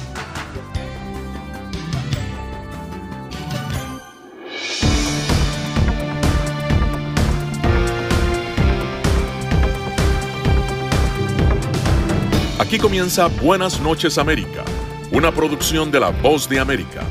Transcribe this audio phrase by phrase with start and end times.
[12.67, 14.65] Aquí comienza Buenas noches América,
[15.13, 17.01] una producción de La Voz de América.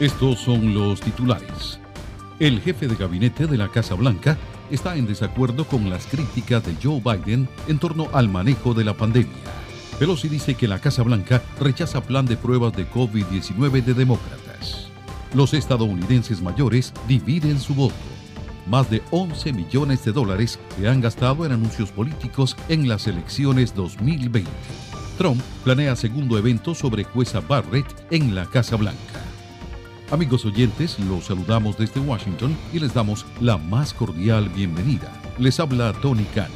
[0.00, 1.81] Estos son los titulares.
[2.42, 4.36] El jefe de gabinete de la Casa Blanca
[4.68, 8.94] está en desacuerdo con las críticas de Joe Biden en torno al manejo de la
[8.94, 9.30] pandemia.
[10.00, 14.88] Pelosi dice que la Casa Blanca rechaza plan de pruebas de COVID-19 de demócratas.
[15.34, 17.94] Los estadounidenses mayores dividen su voto.
[18.66, 23.72] Más de 11 millones de dólares se han gastado en anuncios políticos en las elecciones
[23.72, 24.50] 2020.
[25.16, 29.31] Trump planea segundo evento sobre jueza Barrett en la Casa Blanca.
[30.12, 35.10] Amigos oyentes, los saludamos desde Washington y les damos la más cordial bienvenida.
[35.38, 36.50] Les habla Tony Khan.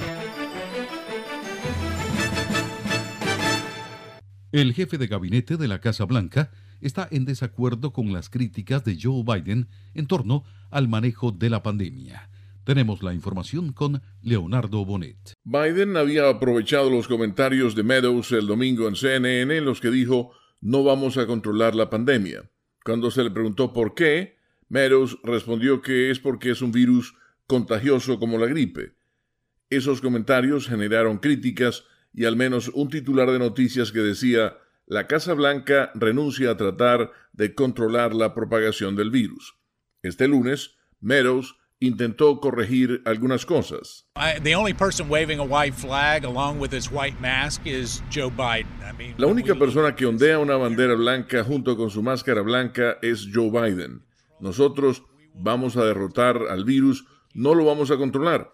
[4.53, 6.51] El jefe de gabinete de la Casa Blanca
[6.83, 11.63] está en desacuerdo con las críticas de Joe Biden en torno al manejo de la
[11.63, 12.29] pandemia.
[12.65, 15.33] Tenemos la información con Leonardo Bonet.
[15.45, 20.33] Biden había aprovechado los comentarios de Meadows el domingo en CNN en los que dijo
[20.61, 22.51] no vamos a controlar la pandemia.
[22.87, 24.37] Cuando se le preguntó por qué,
[24.69, 27.17] Meadows respondió que es porque es un virus
[27.49, 28.95] contagioso como la gripe.
[29.71, 31.83] Esos comentarios generaron críticas
[32.15, 37.11] y al menos un titular de noticias que decía la Casa Blanca renuncia a tratar
[37.33, 39.57] de controlar la propagación del virus.
[40.03, 44.07] Este lunes, Meadows intentó corregir algunas cosas.
[49.19, 53.51] La única persona que ondea una bandera blanca junto con su máscara blanca es Joe
[53.51, 54.03] Biden.
[54.41, 55.05] Nosotros
[55.35, 57.05] vamos a derrotar al virus,
[57.35, 58.53] no lo vamos a controlar.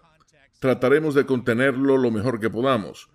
[0.59, 3.09] Trataremos de contenerlo lo mejor que podamos.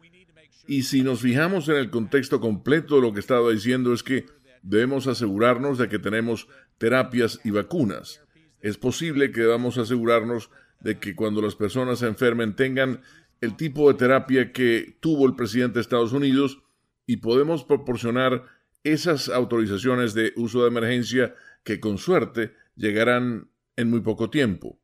[0.66, 4.26] Y si nos fijamos en el contexto completo de lo que estaba diciendo es que
[4.62, 6.46] debemos asegurarnos de que tenemos
[6.78, 8.20] terapias y vacunas
[8.60, 13.02] es posible que debamos asegurarnos de que cuando las personas se enfermen tengan
[13.40, 16.62] el tipo de terapia que tuvo el presidente de Estados Unidos
[17.06, 18.44] y podemos proporcionar
[18.84, 24.80] esas autorizaciones de uso de emergencia que con suerte llegarán en muy poco tiempo.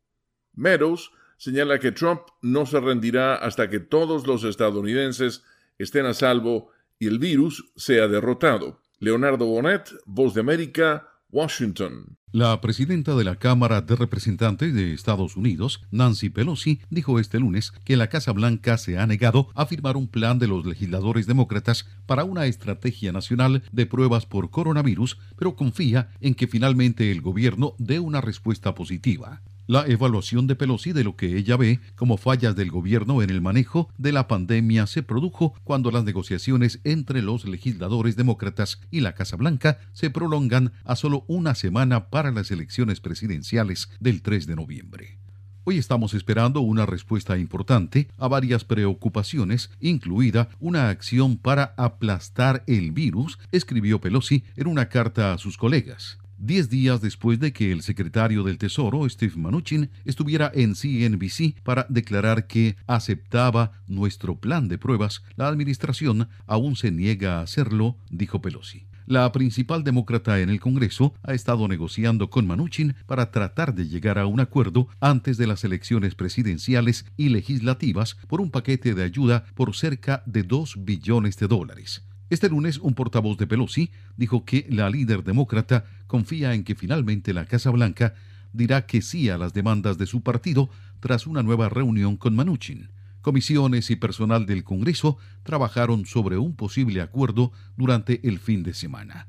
[0.55, 5.45] Meadows señala que Trump no se rendirá hasta que todos los estadounidenses
[5.79, 8.81] estén a salvo y el virus sea derrotado.
[8.99, 12.17] Leonardo Bonet, Voz de América, Washington.
[12.31, 17.73] La presidenta de la Cámara de Representantes de Estados Unidos, Nancy Pelosi, dijo este lunes
[17.85, 21.87] que la Casa Blanca se ha negado a firmar un plan de los legisladores demócratas
[22.07, 27.75] para una estrategia nacional de pruebas por coronavirus, pero confía en que finalmente el gobierno
[27.79, 32.55] dé una respuesta positiva la evaluación de Pelosi de lo que ella ve como fallas
[32.55, 37.47] del gobierno en el manejo de la pandemia se produjo cuando las negociaciones entre los
[37.47, 43.01] legisladores demócratas y la Casa Blanca se prolongan a solo una semana para las elecciones
[43.01, 45.19] presidenciales del 3 de noviembre.
[45.67, 52.93] Hoy estamos esperando una respuesta importante a varias preocupaciones, incluida una acción para aplastar el
[52.93, 57.83] virus, escribió Pelosi en una carta a sus colegas diez días después de que el
[57.83, 64.79] secretario del Tesoro, Steve Mnuchin, estuviera en CNBC para declarar que aceptaba nuestro plan de
[64.79, 68.87] pruebas, la administración aún se niega a hacerlo, dijo Pelosi.
[69.07, 74.19] La principal demócrata en el Congreso ha estado negociando con Mnuchin para tratar de llegar
[74.19, 79.45] a un acuerdo antes de las elecciones presidenciales y legislativas por un paquete de ayuda
[79.55, 82.03] por cerca de dos billones de dólares.
[82.31, 87.35] Este lunes, un portavoz de Pelosi dijo que la líder demócrata confía en que finalmente
[87.35, 88.15] la Casa Blanca
[88.53, 92.89] dirá que sí a las demandas de su partido tras una nueva reunión con Manuchin.
[93.21, 99.29] Comisiones y personal del Congreso trabajaron sobre un posible acuerdo durante el fin de semana.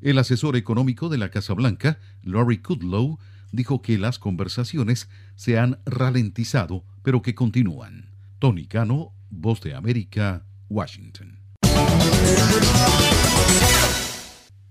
[0.00, 3.18] El asesor económico de la Casa Blanca, Laurie Kudlow,
[3.52, 8.10] dijo que las conversaciones se han ralentizado, pero que continúan.
[8.38, 11.38] Tony Cano, Voz de América, Washington.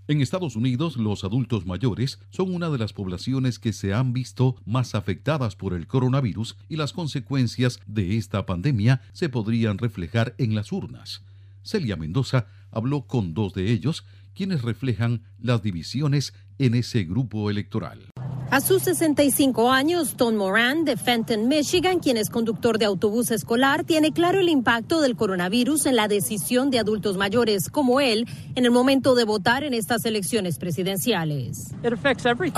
[0.09, 4.55] En Estados Unidos, los adultos mayores son una de las poblaciones que se han visto
[4.65, 10.55] más afectadas por el coronavirus y las consecuencias de esta pandemia se podrían reflejar en
[10.55, 11.21] las urnas.
[11.61, 14.03] Celia Mendoza habló con dos de ellos,
[14.33, 18.09] quienes reflejan las divisiones en ese grupo electoral.
[18.51, 23.83] A sus 65 años, Tom Moran de Fenton, Michigan, quien es conductor de autobús escolar,
[23.83, 28.65] tiene claro el impacto del coronavirus en la decisión de adultos mayores como él en
[28.65, 31.75] el momento de votar en estas elecciones presidenciales.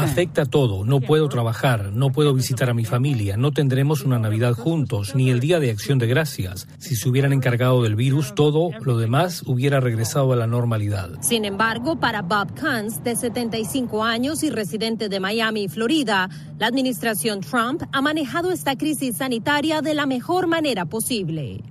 [0.01, 0.85] Afecta todo.
[0.85, 5.29] No puedo trabajar, no puedo visitar a mi familia, no tendremos una Navidad juntos, ni
[5.29, 6.69] el Día de Acción de Gracias.
[6.79, 11.09] Si se hubieran encargado del virus, todo lo demás hubiera regresado a la normalidad.
[11.19, 16.29] Sin embargo, para Bob Kunz, de 75 años y residente de Miami, Florida, Florida,
[16.59, 21.70] la administración Trump ha manejado esta crisis sanitaria de la mejor manera posible.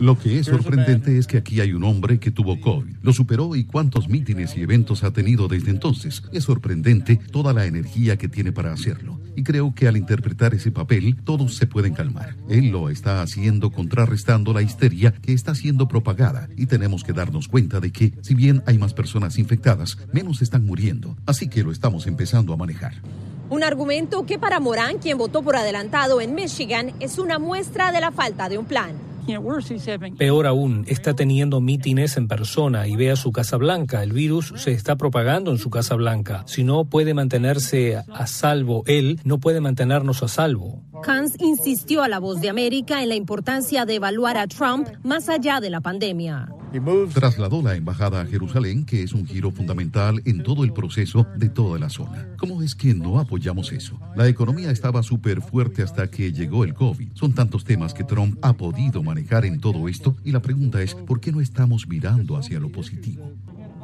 [0.00, 3.54] Lo que es sorprendente es que aquí hay un hombre que tuvo COVID, lo superó
[3.56, 6.22] y cuántos mítines y eventos ha tenido desde entonces.
[6.32, 9.20] Es sorprendente toda la energía que tiene para hacerlo.
[9.36, 12.36] Y creo que al interpretar ese papel, todos se pueden calmar.
[12.48, 16.48] Él lo está haciendo contrarrestando la histeria que está siendo propagada.
[16.56, 20.66] Y tenemos que darnos cuenta de que, si bien hay más personas infectadas, menos están
[20.66, 21.16] muriendo.
[21.26, 22.94] Así que lo estamos empezando a manejar.
[23.52, 28.00] Un argumento que para Morán, quien votó por adelantado en Michigan, es una muestra de
[28.00, 28.96] la falta de un plan.
[30.16, 34.02] Peor aún, está teniendo mítines en persona y ve a su Casa Blanca.
[34.02, 36.44] El virus se está propagando en su Casa Blanca.
[36.46, 40.80] Si no puede mantenerse a salvo él, no puede mantenernos a salvo.
[41.06, 45.28] Hans insistió a La Voz de América en la importancia de evaluar a Trump más
[45.28, 46.48] allá de la pandemia.
[47.12, 51.50] Trasladó la embajada a Jerusalén, que es un giro fundamental en todo el proceso de
[51.50, 52.28] toda la zona.
[52.38, 54.00] ¿Cómo es que no apoyamos eso?
[54.16, 57.10] La economía estaba súper fuerte hasta que llegó el COVID.
[57.14, 60.94] Son tantos temas que Trump ha podido manejar en todo esto y la pregunta es,
[60.94, 63.30] ¿por qué no estamos mirando hacia lo positivo?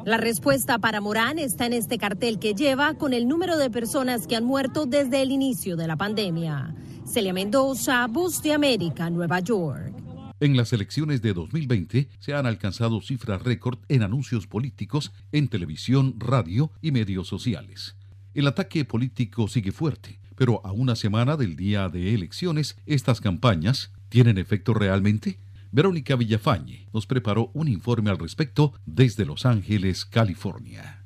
[0.05, 4.25] La respuesta para Morán está en este cartel que lleva con el número de personas
[4.25, 6.73] que han muerto desde el inicio de la pandemia.
[7.05, 9.98] Celia Mendoza, Voz de América, Nueva York.
[10.41, 16.15] En las elecciones de 2020 se han alcanzado cifras récord en anuncios políticos en televisión,
[16.17, 17.97] radio y medios sociales.
[18.33, 23.91] El ataque político sigue fuerte, pero a una semana del día de elecciones, ¿estas campañas
[24.07, 25.39] tienen efecto realmente?
[25.73, 30.98] Verónica Villafañe nos preparó un informe al respecto desde Los Ángeles, California.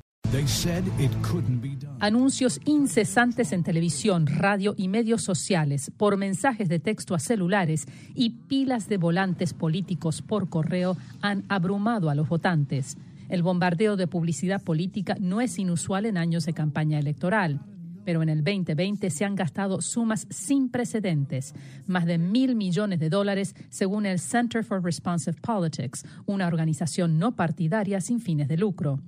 [1.99, 7.85] Anuncios incesantes en televisión, radio y medios sociales, por mensajes de texto a celulares
[8.15, 12.97] y pilas de volantes políticos por correo han abrumado a los votantes.
[13.29, 17.61] El bombardeo de publicidad política no es inusual en años de campaña electoral
[18.05, 21.53] pero en el 2020 se han gastado sumas sin precedentes,
[21.87, 27.33] más de mil millones de dólares, según el Center for Responsive Politics, una organización no
[27.35, 28.99] partidaria sin fines de lucro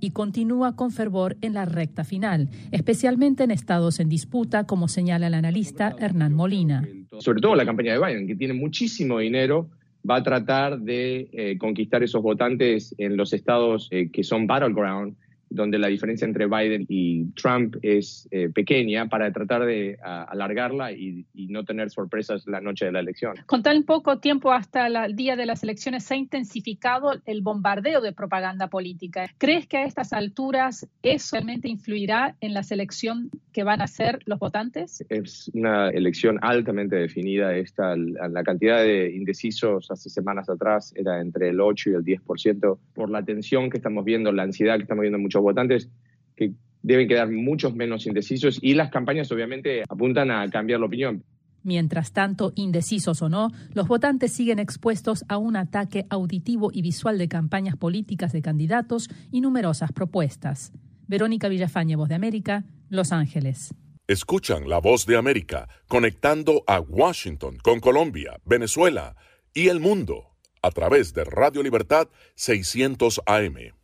[0.00, 5.26] y continúa con fervor en la recta final, especialmente en estados en disputa, como señala
[5.26, 6.86] el analista Hernán Molina.
[7.18, 9.68] Sobre todo la campaña de Biden, que tiene muchísimo dinero,
[10.08, 15.14] va a tratar de eh, conquistar esos votantes en los estados eh, que son battleground
[15.50, 21.26] donde la diferencia entre Biden y Trump es eh, pequeña para tratar de alargarla y,
[21.50, 23.34] no tener sorpresas la noche de la elección.
[23.46, 28.00] Con tan poco tiempo hasta el día de las elecciones se ha intensificado el bombardeo
[28.00, 29.26] de propaganda política.
[29.38, 34.20] ¿Crees que a estas alturas eso realmente influirá en la selección que van a hacer
[34.26, 35.04] los votantes?
[35.08, 37.56] Es una elección altamente definida.
[37.56, 42.78] Esta, la cantidad de indecisos hace semanas atrás era entre el 8 y el 10%
[42.94, 45.90] por la tensión que estamos viendo, la ansiedad que estamos viendo votantes
[46.36, 51.22] que deben quedar muchos menos indecisos y las campañas obviamente apuntan a cambiar la opinión.
[51.62, 57.18] Mientras tanto, indecisos o no, los votantes siguen expuestos a un ataque auditivo y visual
[57.18, 60.72] de campañas políticas de candidatos y numerosas propuestas.
[61.06, 63.74] Verónica Villafañe, Voz de América, Los Ángeles.
[64.06, 69.16] Escuchan la Voz de América conectando a Washington con Colombia, Venezuela
[69.52, 70.30] y el mundo
[70.62, 73.79] a través de Radio Libertad 600 AM.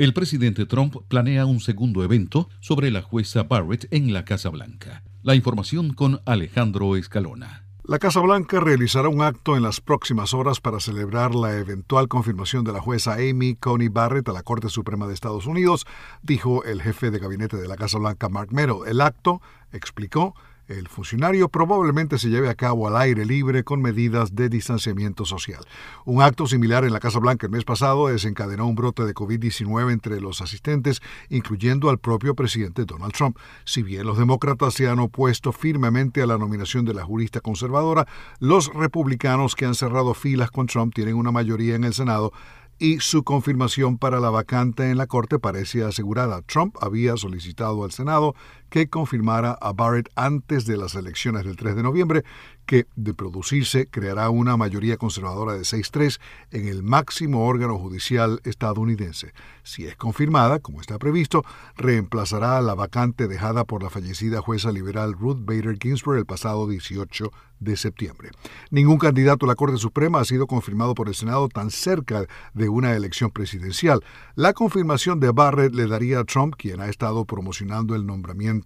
[0.00, 5.02] El presidente Trump planea un segundo evento sobre la jueza Barrett en la Casa Blanca.
[5.22, 7.66] La información con Alejandro Escalona.
[7.84, 12.64] La Casa Blanca realizará un acto en las próximas horas para celebrar la eventual confirmación
[12.64, 15.86] de la jueza Amy Coney Barrett a la Corte Suprema de Estados Unidos,
[16.22, 18.86] dijo el jefe de gabinete de la Casa Blanca, Mark Meadow.
[18.86, 20.34] El acto, explicó,
[20.70, 25.64] El funcionario probablemente se lleve a cabo al aire libre con medidas de distanciamiento social.
[26.04, 29.90] Un acto similar en la Casa Blanca el mes pasado desencadenó un brote de COVID-19
[29.90, 33.36] entre los asistentes, incluyendo al propio presidente Donald Trump.
[33.64, 38.06] Si bien los demócratas se han opuesto firmemente a la nominación de la jurista conservadora,
[38.38, 42.32] los republicanos que han cerrado filas con Trump tienen una mayoría en el Senado
[42.80, 46.40] y su confirmación para la vacante en la Corte parecía asegurada.
[46.40, 48.34] Trump había solicitado al Senado
[48.70, 52.24] que confirmara a Barrett antes de las elecciones del 3 de noviembre,
[52.64, 56.20] que, de producirse, creará una mayoría conservadora de 6-3
[56.52, 59.32] en el máximo órgano judicial estadounidense.
[59.64, 61.42] Si es confirmada, como está previsto,
[61.76, 66.68] reemplazará a la vacante dejada por la fallecida jueza liberal Ruth Bader Ginsburg el pasado
[66.68, 68.30] 18 de septiembre.
[68.70, 72.24] Ningún candidato a la Corte Suprema ha sido confirmado por el Senado tan cerca
[72.54, 74.02] de una elección presidencial.
[74.34, 78.59] La confirmación de Barrett le daría a Trump, quien ha estado promocionando el nombramiento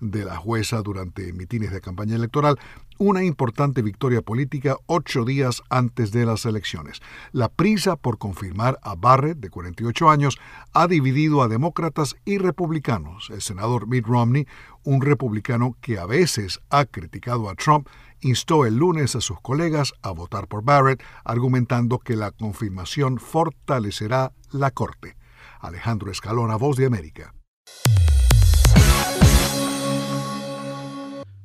[0.00, 2.58] de la jueza durante mitines de campaña electoral,
[2.98, 7.00] una importante victoria política ocho días antes de las elecciones.
[7.32, 10.38] La prisa por confirmar a Barrett, de 48 años,
[10.72, 13.28] ha dividido a demócratas y republicanos.
[13.30, 14.46] El senador Mitt Romney,
[14.82, 17.88] un republicano que a veces ha criticado a Trump,
[18.20, 24.32] instó el lunes a sus colegas a votar por Barrett, argumentando que la confirmación fortalecerá
[24.50, 25.16] la Corte.
[25.60, 27.34] Alejandro Escalona, Voz de América.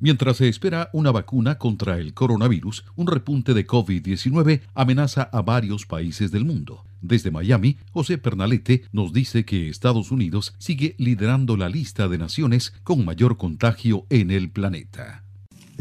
[0.02, 5.86] Mientras se espera una vacuna contra el coronavirus, un repunte de COVID-19 amenaza a varios
[5.86, 6.84] países del mundo.
[7.02, 12.74] Desde Miami, José Pernalete nos dice que Estados Unidos sigue liderando la lista de naciones
[12.84, 15.24] con mayor contagio en el planeta.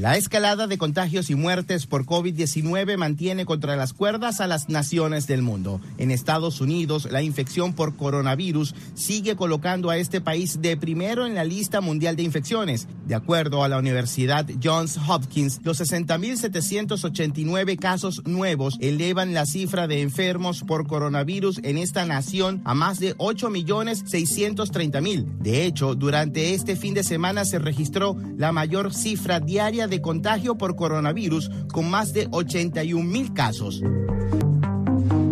[0.01, 5.27] La escalada de contagios y muertes por COVID-19 mantiene contra las cuerdas a las naciones
[5.27, 5.83] del mundo.
[5.99, 11.35] En Estados Unidos, la infección por coronavirus sigue colocando a este país de primero en
[11.35, 12.89] la lista mundial de infecciones.
[13.07, 20.01] De acuerdo a la Universidad Johns Hopkins, los 60.789 casos nuevos elevan la cifra de
[20.01, 25.27] enfermos por coronavirus en esta nación a más de 8.630.000.
[25.41, 30.57] De hecho, durante este fin de semana se registró la mayor cifra diaria de contagio
[30.57, 33.83] por coronavirus con más de 81 mil casos.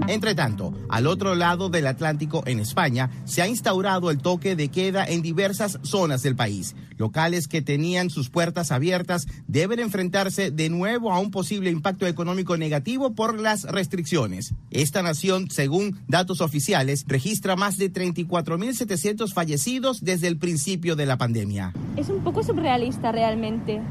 [0.09, 4.69] Entre tanto, al otro lado del Atlántico, en España, se ha instaurado el toque de
[4.69, 6.75] queda en diversas zonas del país.
[6.97, 12.57] Locales que tenían sus puertas abiertas deben enfrentarse de nuevo a un posible impacto económico
[12.57, 14.55] negativo por las restricciones.
[14.71, 21.19] Esta nación, según datos oficiales, registra más de 34.700 fallecidos desde el principio de la
[21.19, 21.75] pandemia.
[21.99, 23.83] Es un poco surrealista realmente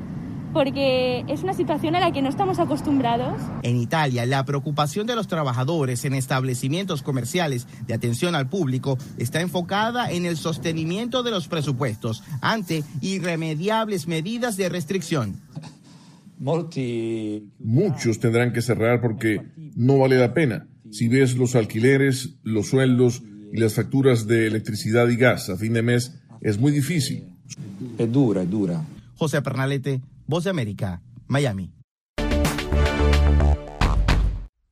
[0.54, 3.42] porque es una situación a la que no estamos acostumbrados.
[3.64, 9.42] En Italia, la preocupación de los trabajadores en establecimientos comerciales de atención al público está
[9.42, 15.42] enfocada en el sostenimiento de los presupuestos ante irremediables medidas de restricción.
[16.40, 19.42] Muchos tendrán que cerrar porque
[19.76, 20.68] no vale la pena.
[20.92, 25.74] Si ves los alquileres, los sueldos y las facturas de electricidad y gas a fin
[25.74, 27.36] de mes, es muy difícil.
[27.98, 28.86] Es dura, es dura.
[29.16, 31.72] José Pernalete, Voz de América, Miami.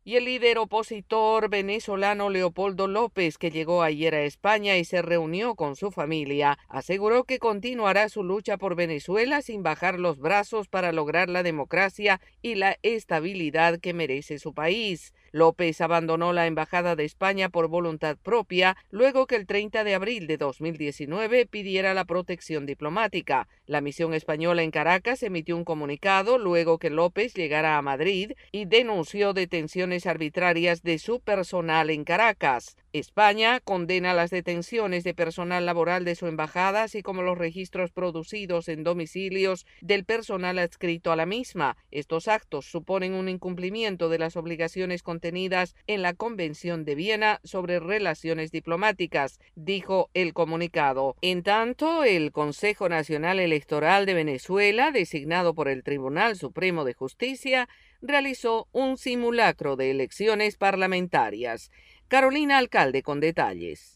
[0.04, 5.56] Y el líder opositor venezolano Leopoldo López, que llegó ayer a España y se reunió
[5.56, 10.92] con su familia, aseguró que continuará su lucha por Venezuela sin bajar los brazos para
[10.92, 15.14] lograr la democracia y la estabilidad que merece su país.
[15.36, 20.28] López abandonó la Embajada de España por voluntad propia luego que el 30 de abril
[20.28, 23.50] de 2019 pidiera la protección diplomática.
[23.66, 28.64] La misión española en Caracas emitió un comunicado luego que López llegara a Madrid y
[28.64, 32.78] denunció detenciones arbitrarias de su personal en Caracas.
[33.00, 38.70] España condena las detenciones de personal laboral de su embajada, así como los registros producidos
[38.70, 41.76] en domicilios del personal adscrito a la misma.
[41.92, 47.82] Estos actos suponen un incumplimiento de las obligaciones contenidas en la Convención de Viena sobre
[47.82, 51.18] relaciones diplomáticas, dijo el comunicado.
[51.22, 57.68] En tanto, el Consejo Nacional Electoral de Venezuela, designado por el Tribunal Supremo de Justicia,
[58.02, 61.72] realizó un simulacro de elecciones parlamentarias.
[62.08, 63.95] Carolina Alcalde con detalles.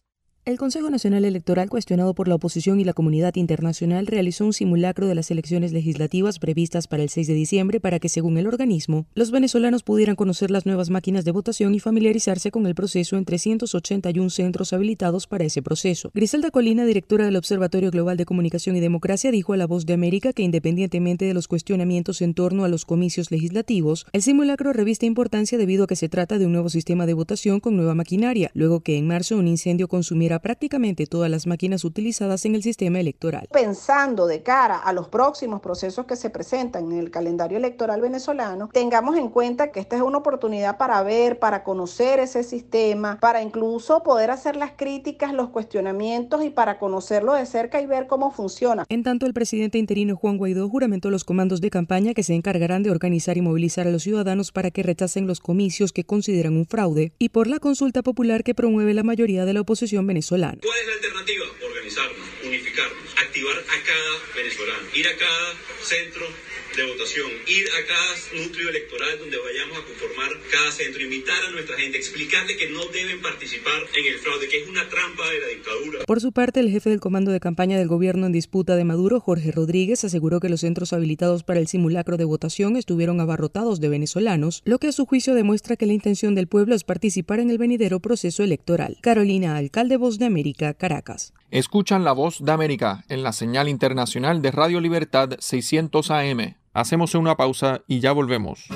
[0.50, 5.06] El Consejo Nacional Electoral, cuestionado por la oposición y la comunidad internacional, realizó un simulacro
[5.06, 9.06] de las elecciones legislativas previstas para el 6 de diciembre para que, según el organismo,
[9.14, 13.26] los venezolanos pudieran conocer las nuevas máquinas de votación y familiarizarse con el proceso en
[13.26, 16.10] 381 centros habilitados para ese proceso.
[16.16, 19.94] Griselda Colina, directora del Observatorio Global de Comunicación y Democracia, dijo a La Voz de
[19.94, 25.06] América que, independientemente de los cuestionamientos en torno a los comicios legislativos, el simulacro reviste
[25.06, 28.50] importancia debido a que se trata de un nuevo sistema de votación con nueva maquinaria,
[28.56, 33.00] luego que en marzo un incendio consumiera prácticamente todas las máquinas utilizadas en el sistema
[33.00, 33.48] electoral.
[33.52, 38.70] Pensando de cara a los próximos procesos que se presentan en el calendario electoral venezolano,
[38.74, 43.42] tengamos en cuenta que esta es una oportunidad para ver, para conocer ese sistema, para
[43.42, 48.32] incluso poder hacer las críticas, los cuestionamientos y para conocerlo de cerca y ver cómo
[48.32, 48.86] funciona.
[48.90, 52.84] En tanto, el presidente interino Juan Guaidó juramentó los comandos de campaña que se encargarán
[52.84, 56.66] de organizar y movilizar a los ciudadanos para que rechacen los comicios que consideran un
[56.66, 60.29] fraude y por la consulta popular que promueve la mayoría de la oposición venezolana.
[60.30, 61.48] ¿Cuál es la alternativa?
[61.64, 66.28] Organizarnos, unificarnos, activar a cada venezolano, ir a cada centro
[66.76, 71.52] de votación, ir a cada núcleo electoral donde vayamos a conformar cada centro, invitar a
[71.52, 75.40] nuestra gente, explicarle que no deben participar en el fraude, que es una trampa de
[75.40, 76.06] la dictadura.
[76.06, 79.20] Por su parte, el jefe del comando de campaña del gobierno en disputa de Maduro,
[79.20, 83.90] Jorge Rodríguez, aseguró que los centros habilitados para el simulacro de votación estuvieron abarrotados de
[83.90, 87.50] venezolanos, lo que a su juicio demuestra que la intención del pueblo es participar en
[87.50, 88.98] el venidero proceso electoral.
[89.02, 91.34] Carolina Alcalde, Voz de América, Caracas.
[91.52, 96.56] Escuchan la voz de América en la señal internacional de Radio Libertad 600 AM.
[96.74, 98.68] Hacemos una pausa y ya volvemos.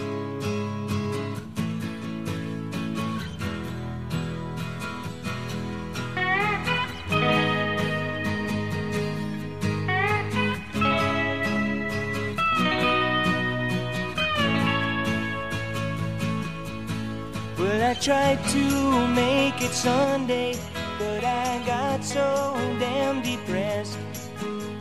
[21.04, 23.98] But I got so damn depressed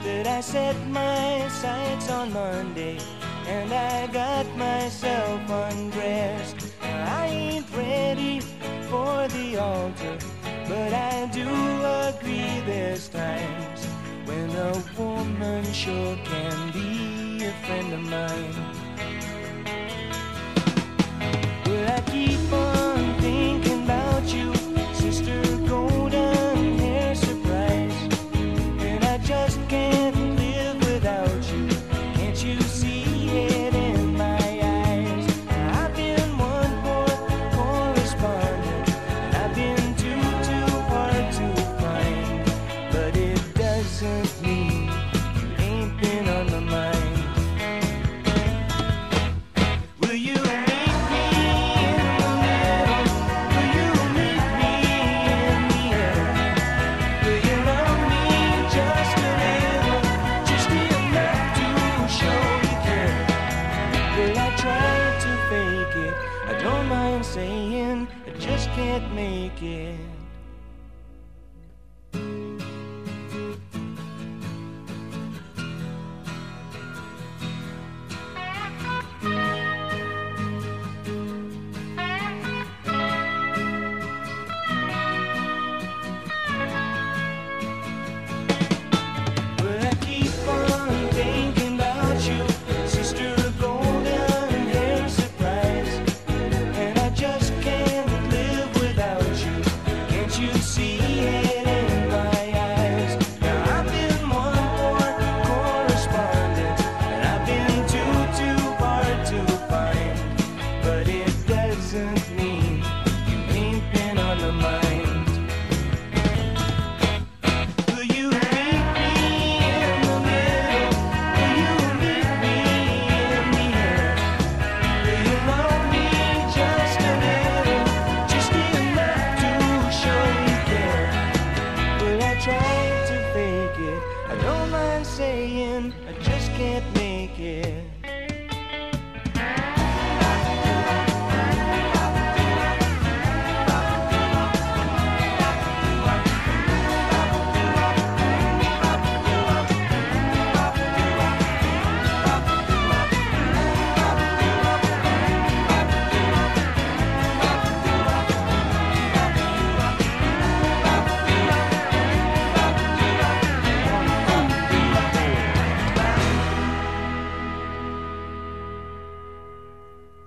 [0.05, 2.99] that I set my sights on Monday
[3.47, 6.57] and I got myself undressed.
[6.83, 8.41] I ain't ready
[8.91, 10.17] for the altar,
[10.69, 11.49] but I do
[12.09, 13.81] agree there's times
[14.27, 18.82] when a woman sure can be a friend of mine.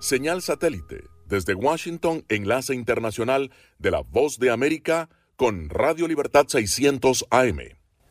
[0.06, 7.26] Señal satélite desde Washington, enlace internacional de la Voz de América con Radio Libertad 600
[7.28, 7.58] AM.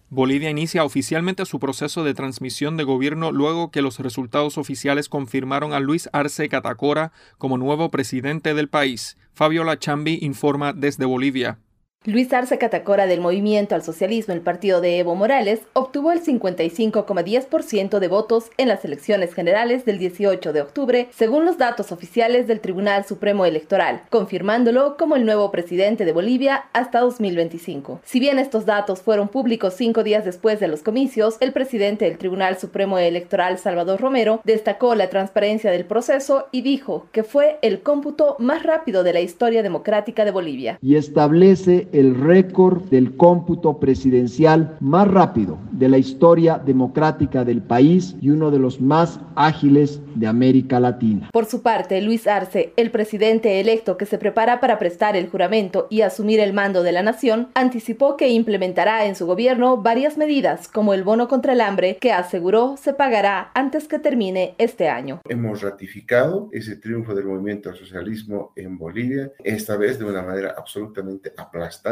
[0.09, 5.71] Bolivia inicia oficialmente su proceso de transmisión de gobierno luego que los resultados oficiales confirmaron
[5.71, 9.17] a Luis Arce Catacora como nuevo presidente del país.
[9.31, 11.59] Fabiola Chambi informa desde Bolivia.
[12.07, 17.97] Luis Arce Catacora del Movimiento al Socialismo, el partido de Evo Morales, obtuvo el 55,10%
[17.97, 22.59] de votos en las elecciones generales del 18 de octubre, según los datos oficiales del
[22.59, 28.01] Tribunal Supremo Electoral, confirmándolo como el nuevo presidente de Bolivia hasta 2025.
[28.03, 32.19] Si bien estos datos fueron públicos cinco días después de los comicios, el presidente del
[32.19, 37.81] Tribunal Supremo Electoral, Salvador Romero, destacó la transparencia del proceso y dijo que fue el
[37.81, 40.77] cómputo más rápido de la historia democrática de Bolivia.
[40.83, 48.15] Y establece el récord del cómputo presidencial más rápido de la historia democrática del país
[48.21, 51.29] y uno de los más ágiles de América Latina.
[51.31, 55.87] Por su parte, Luis Arce, el presidente electo que se prepara para prestar el juramento
[55.89, 60.67] y asumir el mando de la nación, anticipó que implementará en su gobierno varias medidas
[60.67, 65.21] como el bono contra el hambre que aseguró se pagará antes que termine este año.
[65.29, 70.55] Hemos ratificado ese triunfo del movimiento al socialismo en Bolivia, esta vez de una manera
[70.57, 71.84] absolutamente aplastante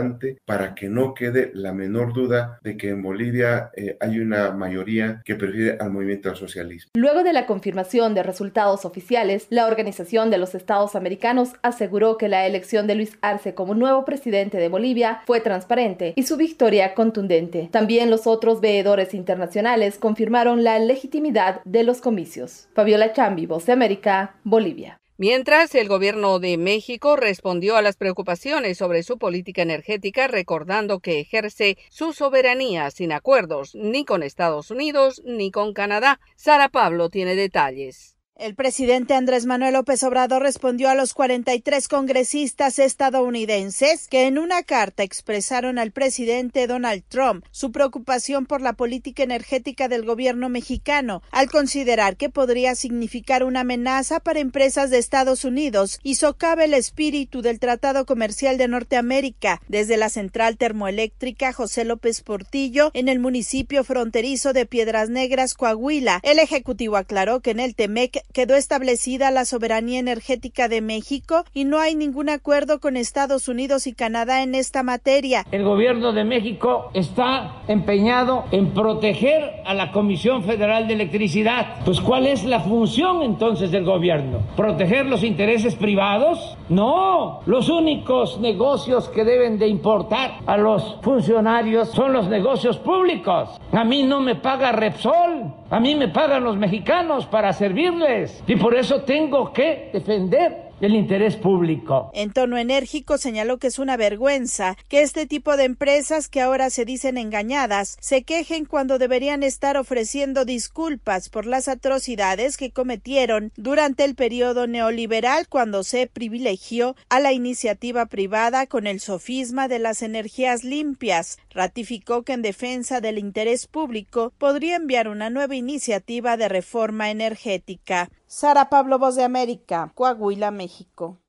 [0.46, 5.22] para que no quede la menor duda de que en Bolivia eh, hay una mayoría
[5.26, 6.92] que prefiere al movimiento al socialismo.
[6.96, 12.28] Luego de la confirmación de resultados oficiales, la Organización de los Estados Americanos aseguró que
[12.28, 16.94] la elección de Luis Arce como nuevo presidente de Bolivia fue transparente y su victoria
[16.94, 17.70] contundente.
[17.72, 22.68] También los otros veedores internacionales confirmaron la legitimidad de los comicios.
[22.74, 25.00] Fabiola Chambi, Voz de América, Bolivia.
[25.26, 31.22] Mientras, el gobierno de México respondió a las preocupaciones sobre su política energética, recordando que
[31.22, 36.20] ejerce su soberanía sin acuerdos ni con Estados Unidos ni con Canadá.
[36.36, 38.13] Sara Pablo tiene detalles.
[38.36, 44.64] El presidente Andrés Manuel López Obrador respondió a los 43 congresistas estadounidenses que en una
[44.64, 51.22] carta expresaron al presidente Donald Trump su preocupación por la política energética del gobierno mexicano,
[51.30, 56.74] al considerar que podría significar una amenaza para empresas de Estados Unidos y socava el
[56.74, 59.62] espíritu del Tratado Comercial de Norteamérica.
[59.68, 66.20] Desde la central termoeléctrica José López Portillo, en el municipio fronterizo de Piedras Negras, Coahuila,
[66.24, 71.66] el Ejecutivo aclaró que en el TEMEC quedó establecida la soberanía energética de México y
[71.66, 75.46] no hay ningún acuerdo con Estados Unidos y Canadá en esta materia.
[75.52, 81.84] El gobierno de México está empeñado en proteger a la Comisión Federal de Electricidad.
[81.86, 84.40] Pues ¿cuál es la función entonces del gobierno?
[84.56, 86.58] ¿Proteger los intereses privados?
[86.70, 93.50] No, los únicos negocios que deben de importar a los funcionarios son los negocios públicos.
[93.72, 98.13] A mí no me paga Repsol, a mí me pagan los mexicanos para servirles.
[98.48, 102.12] Y por eso tengo que defender el interés público.
[102.14, 106.70] En tono enérgico señaló que es una vergüenza que este tipo de empresas que ahora
[106.70, 113.52] se dicen engañadas se quejen cuando deberían estar ofreciendo disculpas por las atrocidades que cometieron
[113.56, 119.80] durante el periodo neoliberal cuando se privilegió a la iniciativa privada con el sofisma de
[119.80, 121.38] las energías limpias.
[121.52, 128.10] Ratificó que en defensa del interés público podría enviar una nueva iniciativa de reforma energética.
[128.36, 131.20] Sara Pablo, Voz de América, Coahuila, México.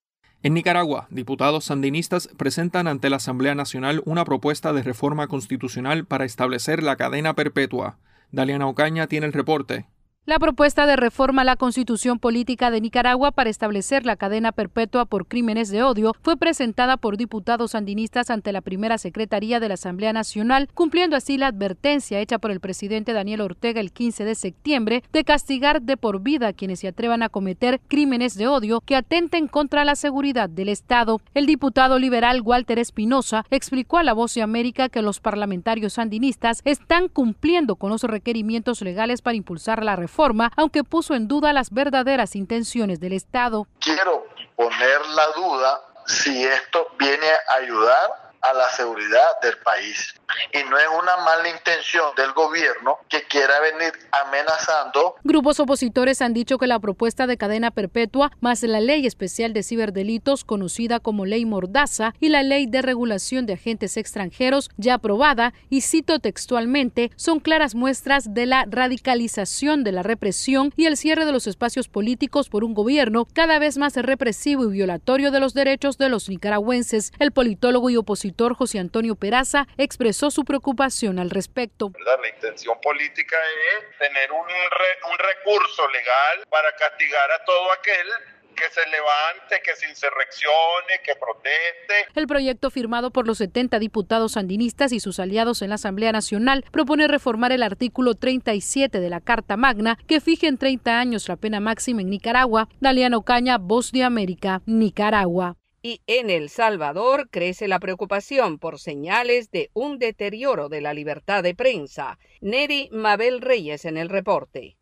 [0.42, 6.24] En Nicaragua, diputados sandinistas presentan ante la Asamblea Nacional una propuesta de reforma constitucional para
[6.24, 7.98] establecer la cadena perpetua.
[8.32, 9.84] Daliana Ocaña tiene el reporte.
[10.26, 15.04] La propuesta de reforma a la Constitución Política de Nicaragua para establecer la cadena perpetua
[15.04, 19.74] por crímenes de odio fue presentada por diputados sandinistas ante la primera Secretaría de la
[19.74, 24.34] Asamblea Nacional, cumpliendo así la advertencia hecha por el presidente Daniel Ortega el 15 de
[24.34, 28.80] septiembre de castigar de por vida a quienes se atrevan a cometer crímenes de odio
[28.80, 31.20] que atenten contra la seguridad del Estado.
[31.34, 36.62] El diputado liberal Walter Espinosa explicó a La Voz de América que los parlamentarios sandinistas
[36.64, 41.52] están cumpliendo con los requerimientos legales para impulsar la reforma forma, aunque puso en duda
[41.52, 43.66] las verdaderas intenciones del Estado.
[43.80, 50.14] Quiero poner la duda si esto viene a ayudar a la seguridad del país.
[50.52, 53.92] Y no es una mala intención del gobierno que quiera venir
[54.24, 55.16] amenazando.
[55.24, 59.62] Grupos opositores han dicho que la propuesta de cadena perpetua, más la ley especial de
[59.62, 65.52] ciberdelitos conocida como ley Mordaza y la ley de regulación de agentes extranjeros ya aprobada,
[65.70, 71.26] y cito textualmente, son claras muestras de la radicalización de la represión y el cierre
[71.26, 75.54] de los espacios políticos por un gobierno cada vez más represivo y violatorio de los
[75.54, 77.12] derechos de los nicaragüenses.
[77.18, 81.92] El politólogo y opositor José Antonio Peraza expresó su preocupación al respecto.
[82.04, 83.36] La intención política
[83.76, 88.08] es tener un, un recurso legal para castigar a todo aquel
[88.54, 92.08] que se levante, que se insurreccione, que proteste.
[92.14, 96.64] El proyecto firmado por los 70 diputados sandinistas y sus aliados en la Asamblea Nacional
[96.70, 101.36] propone reformar el artículo 37 de la Carta Magna que fije en 30 años la
[101.36, 102.68] pena máxima en Nicaragua.
[102.80, 105.56] Daliano Caña, Voz de América, Nicaragua.
[105.86, 111.42] Y en El Salvador crece la preocupación por señales de un deterioro de la libertad
[111.42, 112.18] de prensa.
[112.40, 114.78] Neri Mabel Reyes en el reporte.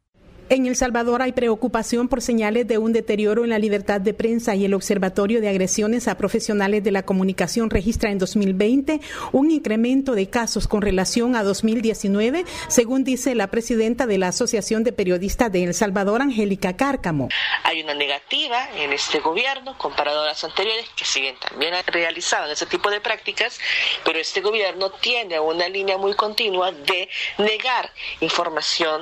[0.52, 4.54] En El Salvador hay preocupación por señales de un deterioro en la libertad de prensa
[4.54, 9.00] y el Observatorio de Agresiones a Profesionales de la Comunicación registra en 2020
[9.32, 14.84] un incremento de casos con relación a 2019, según dice la presidenta de la Asociación
[14.84, 17.30] de Periodistas de El Salvador, Angélica Cárcamo.
[17.64, 22.66] Hay una negativa en este gobierno comparado a las anteriores que siguen también realizando ese
[22.66, 23.58] tipo de prácticas,
[24.04, 29.00] pero este gobierno tiene una línea muy continua de negar información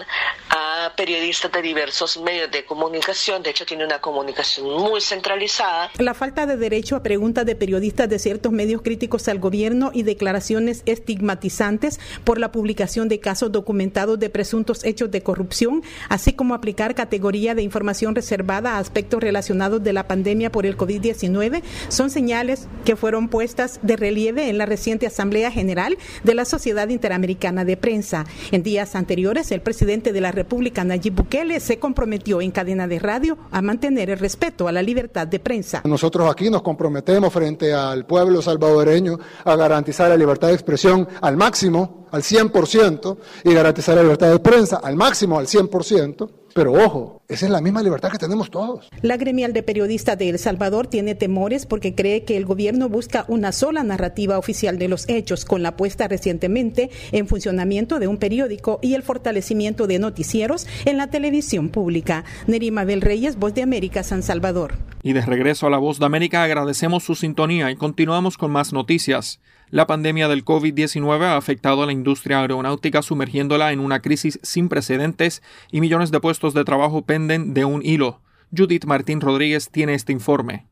[0.50, 5.90] a periodistas de diversos medios de comunicación, de hecho tiene una comunicación muy centralizada.
[5.98, 10.02] La falta de derecho a preguntas de periodistas de ciertos medios críticos al gobierno y
[10.02, 16.54] declaraciones estigmatizantes por la publicación de casos documentados de presuntos hechos de corrupción, así como
[16.54, 22.10] aplicar categoría de información reservada a aspectos relacionados de la pandemia por el COVID-19, son
[22.10, 27.64] señales que fueron puestas de relieve en la reciente Asamblea General de la Sociedad Interamericana
[27.64, 28.26] de Prensa.
[28.50, 32.88] En días anteriores, el presidente de la República, Nayib Bukele, Bukele se comprometió en cadena
[32.88, 35.80] de radio a mantener el respeto a la libertad de prensa.
[35.84, 41.36] Nosotros aquí nos comprometemos frente al pueblo salvadoreño a garantizar la libertad de expresión al
[41.36, 46.39] máximo, al 100%, y garantizar la libertad de prensa al máximo, al 100%.
[46.54, 48.88] Pero ojo, esa es la misma libertad que tenemos todos.
[49.02, 53.24] La gremial de periodistas de El Salvador tiene temores porque cree que el gobierno busca
[53.28, 58.16] una sola narrativa oficial de los hechos, con la puesta recientemente en funcionamiento de un
[58.16, 62.24] periódico y el fortalecimiento de noticieros en la televisión pública.
[62.46, 64.74] Nerima Bel Reyes, Voz de América, San Salvador.
[65.02, 68.72] Y de regreso a la Voz de América agradecemos su sintonía y continuamos con más
[68.72, 69.40] noticias.
[69.70, 74.68] La pandemia del COVID-19 ha afectado a la industria aeronáutica sumergiéndola en una crisis sin
[74.68, 78.20] precedentes y millones de puestos de trabajo penden de un hilo.
[78.56, 80.69] Judith Martín Rodríguez tiene este informe.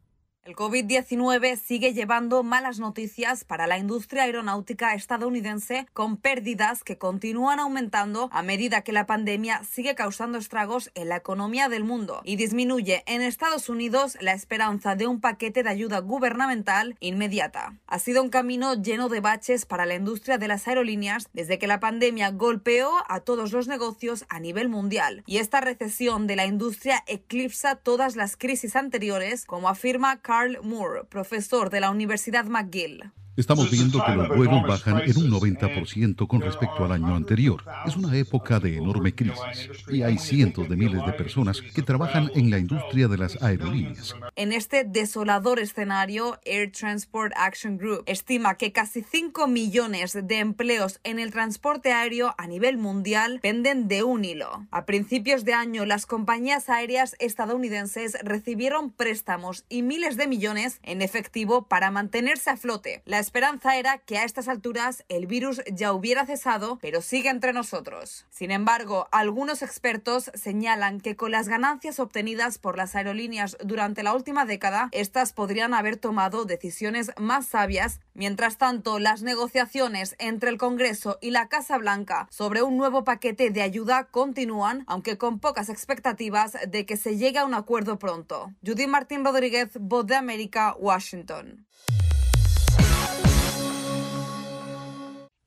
[0.48, 7.60] El COVID-19 sigue llevando malas noticias para la industria aeronáutica estadounidense con pérdidas que continúan
[7.60, 12.36] aumentando a medida que la pandemia sigue causando estragos en la economía del mundo y
[12.36, 17.74] disminuye en Estados Unidos la esperanza de un paquete de ayuda gubernamental inmediata.
[17.86, 21.66] Ha sido un camino lleno de baches para la industria de las aerolíneas desde que
[21.66, 26.46] la pandemia golpeó a todos los negocios a nivel mundial y esta recesión de la
[26.46, 32.44] industria eclipsa todas las crisis anteriores, como afirma Carl Carl Moore, profesor de la Universidad
[32.44, 33.10] McGill.
[33.38, 37.62] Estamos viendo que los vuelos bajan en un 90% con respecto al año anterior.
[37.86, 42.32] Es una época de enorme crisis y hay cientos de miles de personas que trabajan
[42.34, 44.16] en la industria de las aerolíneas.
[44.34, 50.98] En este desolador escenario, Air Transport Action Group estima que casi 5 millones de empleos
[51.04, 54.66] en el transporte aéreo a nivel mundial penden de un hilo.
[54.72, 61.02] A principios de año, las compañías aéreas estadounidenses recibieron préstamos y miles de millones en
[61.02, 63.00] efectivo para mantenerse a flote.
[63.28, 68.24] Esperanza era que a estas alturas el virus ya hubiera cesado, pero sigue entre nosotros.
[68.30, 74.14] Sin embargo, algunos expertos señalan que con las ganancias obtenidas por las aerolíneas durante la
[74.14, 78.00] última década, estas podrían haber tomado decisiones más sabias.
[78.14, 83.50] Mientras tanto, las negociaciones entre el Congreso y la Casa Blanca sobre un nuevo paquete
[83.50, 88.54] de ayuda continúan, aunque con pocas expectativas de que se llegue a un acuerdo pronto.
[88.64, 91.66] Judy Martín Rodríguez, Voz de América, Washington.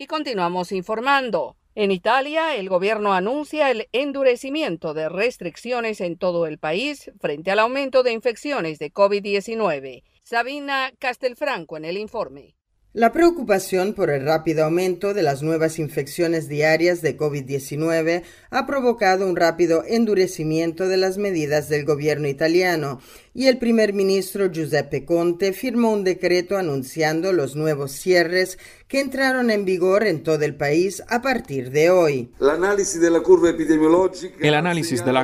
[0.02, 1.58] Y continuamos informando.
[1.76, 7.60] En Italia, el gobierno anuncia el endurecimiento de restricciones en todo el país frente al
[7.60, 10.02] aumento de infecciones de COVID-19.
[10.24, 12.56] Sabina Castelfranco en el informe.
[12.94, 19.30] La preocupación por el rápido aumento de las nuevas infecciones diarias de COVID-19 ha provocado
[19.30, 23.00] un rápido endurecimiento de las medidas del gobierno italiano
[23.34, 29.50] y el primer ministro Giuseppe Conte firmó un decreto anunciando los nuevos cierres que entraron
[29.52, 32.30] en vigor en todo el país a partir de hoy.
[32.40, 33.22] El análisis de la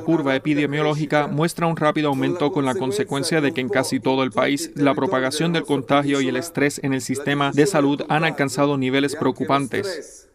[0.02, 4.32] curva epidemiológica muestra un rápido aumento con la consecuencia de que en casi todo el
[4.32, 8.78] país la propagación del contagio y el estrés en el sistema de salud han alcanzado
[8.78, 10.27] niveles preocupantes.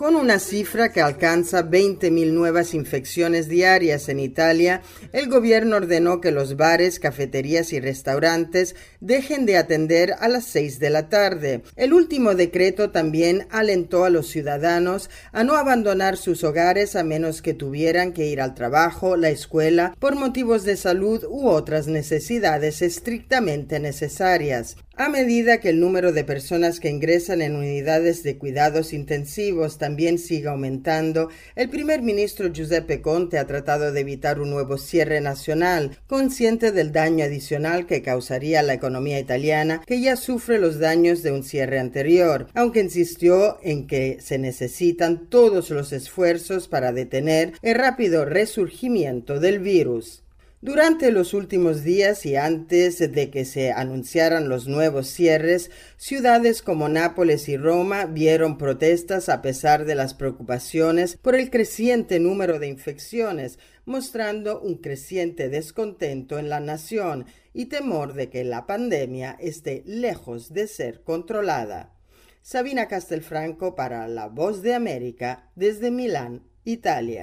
[0.00, 4.80] Con una cifra que alcanza 20.000 nuevas infecciones diarias en Italia,
[5.12, 10.78] el gobierno ordenó que los bares, cafeterías y restaurantes dejen de atender a las 6
[10.78, 11.62] de la tarde.
[11.76, 17.42] El último decreto también alentó a los ciudadanos a no abandonar sus hogares a menos
[17.42, 22.80] que tuvieran que ir al trabajo, la escuela, por motivos de salud u otras necesidades
[22.80, 24.78] estrictamente necesarias.
[25.00, 30.18] A medida que el número de personas que ingresan en unidades de cuidados intensivos también
[30.18, 35.96] sigue aumentando, el primer ministro Giuseppe Conte ha tratado de evitar un nuevo cierre nacional,
[36.06, 41.32] consciente del daño adicional que causaría la economía italiana, que ya sufre los daños de
[41.32, 47.76] un cierre anterior, aunque insistió en que se necesitan todos los esfuerzos para detener el
[47.76, 50.24] rápido resurgimiento del virus.
[50.62, 56.90] Durante los últimos días y antes de que se anunciaran los nuevos cierres, ciudades como
[56.90, 62.68] Nápoles y Roma vieron protestas a pesar de las preocupaciones por el creciente número de
[62.68, 69.82] infecciones, mostrando un creciente descontento en la nación y temor de que la pandemia esté
[69.86, 71.94] lejos de ser controlada.
[72.42, 77.22] Sabina Castelfranco para La Voz de América desde Milán, Italia.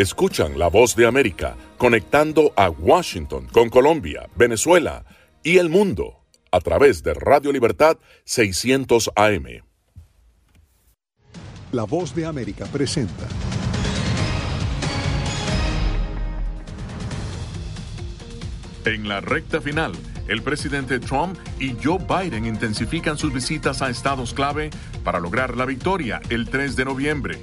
[0.00, 5.04] Escuchan la voz de América conectando a Washington con Colombia, Venezuela
[5.42, 9.44] y el mundo a través de Radio Libertad 600 AM.
[11.72, 13.28] La voz de América presenta.
[18.86, 19.92] En la recta final,
[20.28, 24.70] el presidente Trump y Joe Biden intensifican sus visitas a estados clave
[25.04, 27.38] para lograr la victoria el 3 de noviembre.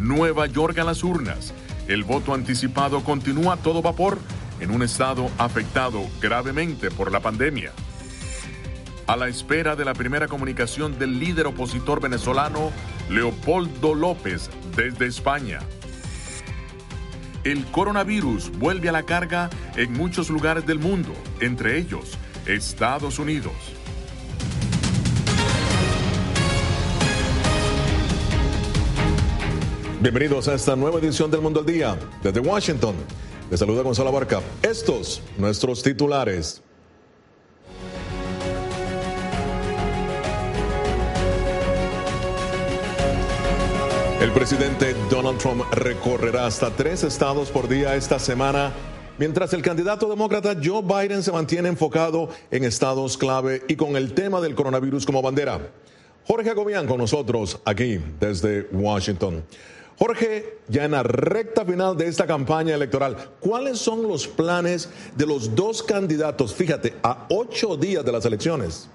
[0.00, 1.52] Nueva York a las urnas.
[1.86, 4.18] El voto anticipado continúa a todo vapor
[4.58, 7.72] en un estado afectado gravemente por la pandemia.
[9.06, 12.70] A la espera de la primera comunicación del líder opositor venezolano
[13.10, 15.58] Leopoldo López desde España.
[17.44, 23.79] El coronavirus vuelve a la carga en muchos lugares del mundo, entre ellos Estados Unidos.
[30.00, 32.94] Bienvenidos a esta nueva edición del Mundo al Día desde Washington.
[33.50, 34.40] Les saluda Gonzalo Barca.
[34.62, 36.62] Estos nuestros titulares.
[44.22, 48.72] El presidente Donald Trump recorrerá hasta tres estados por día esta semana,
[49.18, 54.14] mientras el candidato demócrata Joe Biden se mantiene enfocado en estados clave y con el
[54.14, 55.60] tema del coronavirus como bandera.
[56.26, 59.44] Jorge Agobián con nosotros aquí desde Washington.
[60.02, 65.26] Jorge, ya en la recta final de esta campaña electoral, ¿cuáles son los planes de
[65.26, 66.54] los dos candidatos?
[66.54, 68.88] Fíjate, a ocho días de las elecciones.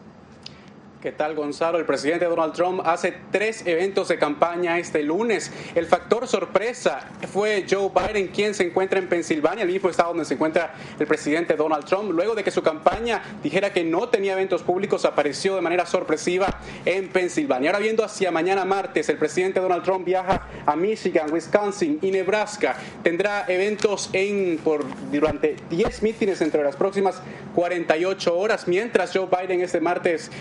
[1.06, 1.78] ¿Qué tal, Gonzalo?
[1.78, 5.52] El presidente Donald Trump hace tres eventos de campaña este lunes.
[5.76, 10.26] El factor sorpresa fue Joe Biden, quien se encuentra en Pensilvania, el mismo estado donde
[10.26, 12.10] se encuentra el presidente Donald Trump.
[12.10, 16.48] Luego de que su campaña dijera que no tenía eventos públicos, apareció de manera sorpresiva
[16.86, 17.70] en Pensilvania.
[17.70, 22.78] Ahora viendo hacia mañana martes, el presidente Donald Trump viaja a Michigan, Wisconsin y Nebraska.
[23.04, 27.22] Tendrá eventos en por durante 10 mítines entre las próximas
[27.54, 30.32] 48 horas, mientras Joe Biden este martes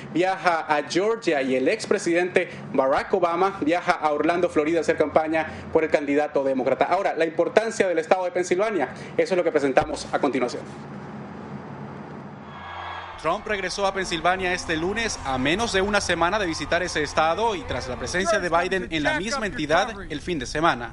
[0.55, 5.47] viaja a Georgia y el expresidente Barack Obama viaja a Orlando, Florida, a hacer campaña
[5.73, 6.85] por el candidato demócrata.
[6.85, 10.63] Ahora, la importancia del estado de Pensilvania, eso es lo que presentamos a continuación.
[13.21, 17.55] Trump regresó a Pensilvania este lunes a menos de una semana de visitar ese estado
[17.55, 20.93] y tras la presencia de Biden en la misma entidad el fin de semana.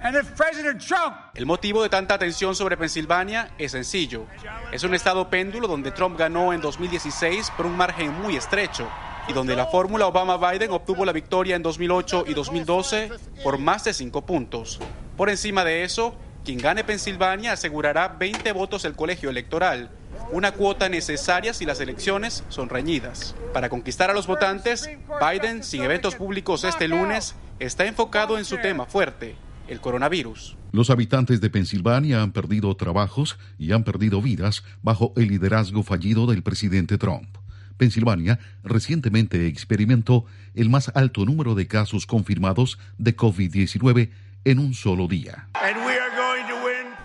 [1.34, 4.28] El motivo de tanta atención sobre Pensilvania es sencillo.
[4.72, 8.88] Es un estado péndulo donde Trump ganó en 2016 por un margen muy estrecho
[9.28, 13.10] y donde la fórmula Obama-Biden obtuvo la victoria en 2008 y 2012
[13.44, 14.80] por más de cinco puntos.
[15.18, 19.92] Por encima de eso, quien gane Pensilvania asegurará 20 votos del colegio electoral,
[20.32, 23.36] una cuota necesaria si las elecciones son reñidas.
[23.54, 28.58] Para conquistar a los votantes, Biden, sin eventos públicos este lunes, está enfocado en su
[28.58, 29.36] tema fuerte,
[29.68, 30.58] el coronavirus.
[30.72, 36.28] Los habitantes de Pensilvania han perdido trabajos y han perdido vidas bajo el liderazgo fallido
[36.28, 37.41] del presidente Trump.
[37.82, 44.12] Pensilvania recientemente experimentó el más alto número de casos confirmados de COVID-19
[44.46, 45.48] en un solo día.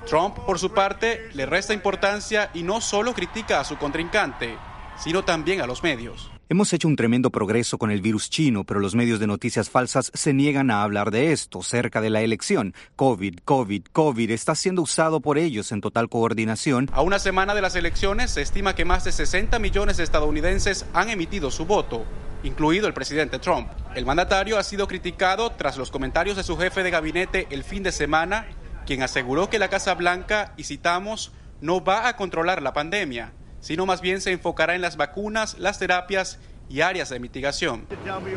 [0.07, 4.55] Trump, por su parte, le resta importancia y no solo critica a su contrincante,
[5.03, 6.31] sino también a los medios.
[6.49, 10.13] Hemos hecho un tremendo progreso con el virus chino, pero los medios de noticias falsas
[10.15, 12.73] se niegan a hablar de esto cerca de la elección.
[12.95, 16.89] COVID, COVID, COVID está siendo usado por ellos en total coordinación.
[16.93, 20.87] A una semana de las elecciones se estima que más de 60 millones de estadounidenses
[20.95, 22.05] han emitido su voto
[22.45, 23.69] incluido el presidente Trump.
[23.97, 27.83] El mandatario ha sido criticado tras los comentarios de su jefe de gabinete el fin
[27.83, 28.47] de semana,
[28.87, 33.87] quien aseguró que la Casa Blanca, y citamos, no va a controlar la pandemia sino
[33.87, 36.39] más bien se enfocará en las vacunas, las terapias
[36.69, 37.87] y áreas de mitigación.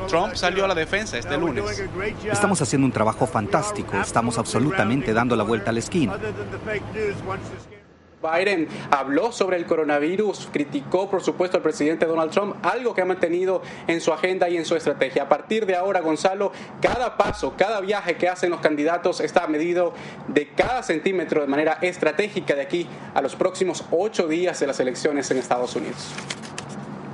[0.07, 1.83] Trump salió a la defensa este lunes.
[2.31, 6.17] Estamos haciendo un trabajo fantástico, estamos absolutamente dando la vuelta a la esquina.
[8.21, 13.05] Biden habló sobre el coronavirus, criticó por supuesto al presidente Donald Trump, algo que ha
[13.05, 15.23] mantenido en su agenda y en su estrategia.
[15.23, 16.51] A partir de ahora, Gonzalo,
[16.81, 19.93] cada paso, cada viaje que hacen los candidatos está medido
[20.27, 24.79] de cada centímetro de manera estratégica de aquí a los próximos ocho días de las
[24.79, 26.09] elecciones en Estados Unidos.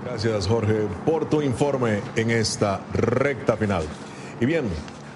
[0.05, 3.83] Gracias, Jorge, por tu informe en esta recta final.
[4.39, 4.65] Y bien,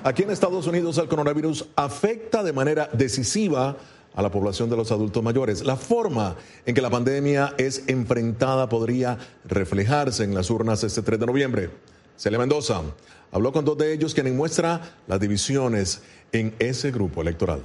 [0.04, 3.78] aquí en Estados Unidos el coronavirus afecta de manera decisiva
[4.20, 5.64] a la población de los adultos mayores.
[5.64, 11.22] La forma en que la pandemia es enfrentada podría reflejarse en las urnas este 3
[11.22, 11.70] de noviembre.
[12.18, 12.82] Celia Mendoza
[13.32, 16.02] habló con dos de ellos quienes muestra las divisiones
[16.34, 17.62] en ese grupo electoral.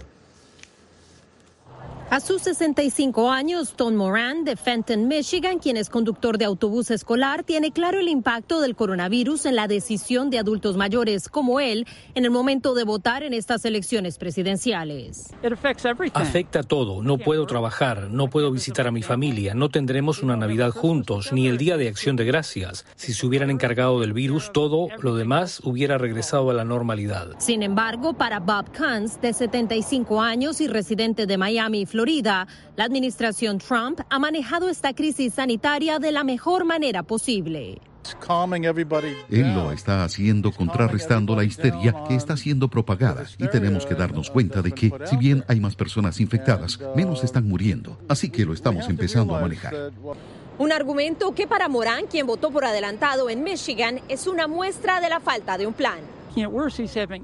[2.14, 7.42] A sus 65 años, Tom Moran de Fenton, Michigan, quien es conductor de autobús escolar,
[7.42, 12.24] tiene claro el impacto del coronavirus en la decisión de adultos mayores como él en
[12.24, 15.34] el momento de votar en estas elecciones presidenciales.
[16.22, 17.02] Afecta todo.
[17.02, 21.48] No puedo trabajar, no puedo visitar a mi familia, no tendremos una Navidad juntos, ni
[21.48, 22.86] el Día de Acción de Gracias.
[22.94, 27.30] Si se hubieran encargado del virus, todo lo demás hubiera regresado a la normalidad.
[27.38, 32.46] Sin embargo, para Bob Kunz, de 75 años y residente de Miami, Florida, Florida,
[32.76, 37.80] la administración Trump ha manejado esta crisis sanitaria de la mejor manera posible.
[39.30, 44.28] Él lo está haciendo contrarrestando la histeria que está siendo propagada y tenemos que darnos
[44.30, 47.98] cuenta de que, si bien hay más personas infectadas, menos están muriendo.
[48.06, 49.90] Así que lo estamos empezando a manejar.
[50.58, 55.08] Un argumento que para Morán, quien votó por adelantado en Michigan, es una muestra de
[55.08, 56.00] la falta de un plan.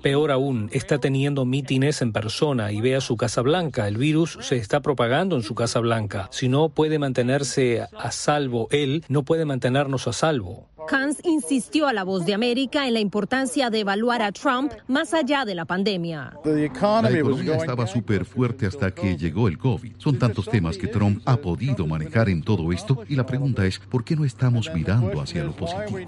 [0.03, 3.89] Peor aún, está teniendo mítines en persona y ve a su Casa Blanca.
[3.89, 6.29] El virus se está propagando en su Casa Blanca.
[6.31, 10.70] Si no puede mantenerse a salvo él, no puede mantenernos a salvo.
[10.87, 15.15] Kans insistió a la voz de América en la importancia de evaluar a Trump más
[15.15, 16.33] allá de la pandemia.
[16.45, 19.93] La economía estaba súper fuerte hasta que llegó el COVID.
[19.99, 23.79] Son tantos temas que Trump ha podido manejar en todo esto y la pregunta es,
[23.79, 25.99] ¿por qué no estamos mirando hacia lo positivo?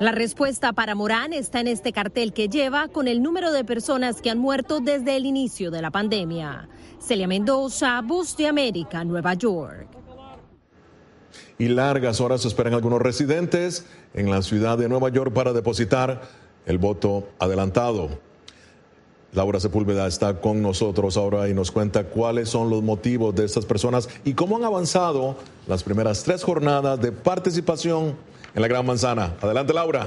[0.00, 4.20] La respuesta para Morán está en este cartel que lleva con el número de personas
[4.20, 6.68] que han muerto desde el inicio de la pandemia.
[6.98, 9.93] Celia Mendoza, Voz de América, Nueva York
[11.58, 16.22] y largas horas esperan algunos residentes en la ciudad de Nueva York para depositar
[16.66, 18.08] el voto adelantado.
[19.32, 23.66] Laura Sepúlveda está con nosotros ahora y nos cuenta cuáles son los motivos de estas
[23.66, 28.14] personas y cómo han avanzado las primeras tres jornadas de participación
[28.54, 29.34] en la Gran Manzana.
[29.40, 30.06] Adelante, Laura.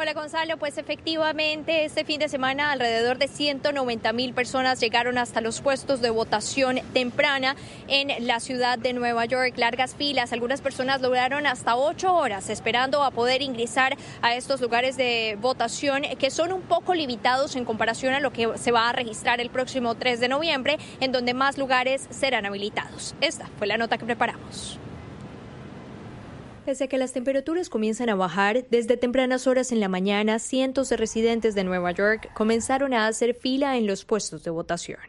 [0.00, 5.40] Hola Gonzalo, pues efectivamente este fin de semana alrededor de 190 mil personas llegaron hasta
[5.40, 7.56] los puestos de votación temprana
[7.88, 9.54] en la ciudad de Nueva York.
[9.56, 14.96] Largas filas, algunas personas lograron hasta ocho horas esperando a poder ingresar a estos lugares
[14.96, 18.92] de votación que son un poco limitados en comparación a lo que se va a
[18.92, 23.16] registrar el próximo 3 de noviembre, en donde más lugares serán habilitados.
[23.20, 24.78] Esta fue la nota que preparamos.
[26.68, 30.90] Pese a que las temperaturas comienzan a bajar, desde tempranas horas en la mañana, cientos
[30.90, 35.00] de residentes de Nueva York comenzaron a hacer fila en los puestos de votación.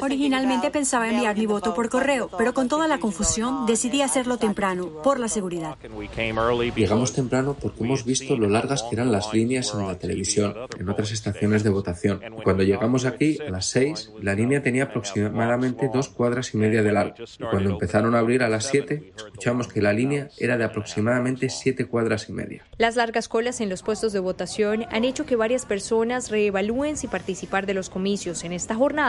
[0.00, 5.02] Originalmente pensaba enviar mi voto por correo, pero con toda la confusión decidí hacerlo temprano,
[5.02, 5.76] por la seguridad.
[6.74, 10.88] Llegamos temprano porque hemos visto lo largas que eran las líneas en la televisión, en
[10.88, 12.20] otras estaciones de votación.
[12.42, 16.92] Cuando llegamos aquí, a las seis, la línea tenía aproximadamente dos cuadras y media de
[16.92, 17.14] largo.
[17.38, 21.48] Y cuando empezaron a abrir a las siete, escuchamos que la línea era de aproximadamente
[21.48, 22.66] siete cuadras y media.
[22.78, 27.06] Las largas colas en los puestos de votación han hecho que varias personas reevalúen si
[27.06, 29.01] participar de los comicios en esta jornada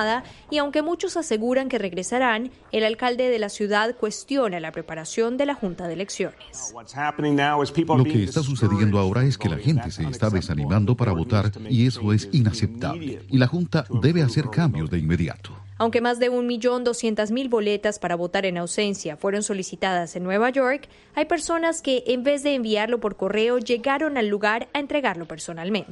[0.49, 5.45] y aunque muchos aseguran que regresarán, el alcalde de la ciudad cuestiona la preparación de
[5.45, 6.73] la Junta de Elecciones.
[6.73, 11.87] Lo que está sucediendo ahora es que la gente se está desanimando para votar y
[11.87, 13.21] eso es inaceptable.
[13.29, 15.51] Y la Junta debe hacer cambios de inmediato.
[15.83, 21.25] Aunque más de 1.200.000 boletas para votar en ausencia fueron solicitadas en Nueva York, hay
[21.25, 25.91] personas que en vez de enviarlo por correo llegaron al lugar a entregarlo personalmente.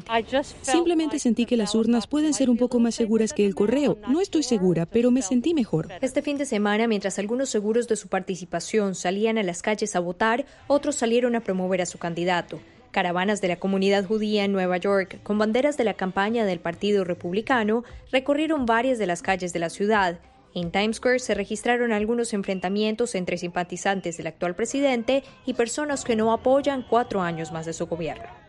[0.61, 3.97] Simplemente sentí que las urnas pueden ser un poco más seguras que el correo.
[4.07, 5.89] No estoy segura, pero me sentí mejor.
[5.99, 9.99] Este fin de semana, mientras algunos seguros de su participación salían a las calles a
[9.99, 12.61] votar, otros salieron a promover a su candidato.
[12.91, 17.05] Caravanas de la comunidad judía en Nueva York, con banderas de la campaña del Partido
[17.05, 20.19] Republicano, recorrieron varias de las calles de la ciudad.
[20.53, 26.17] En Times Square se registraron algunos enfrentamientos entre simpatizantes del actual presidente y personas que
[26.17, 28.40] no apoyan cuatro años más de su gobierno.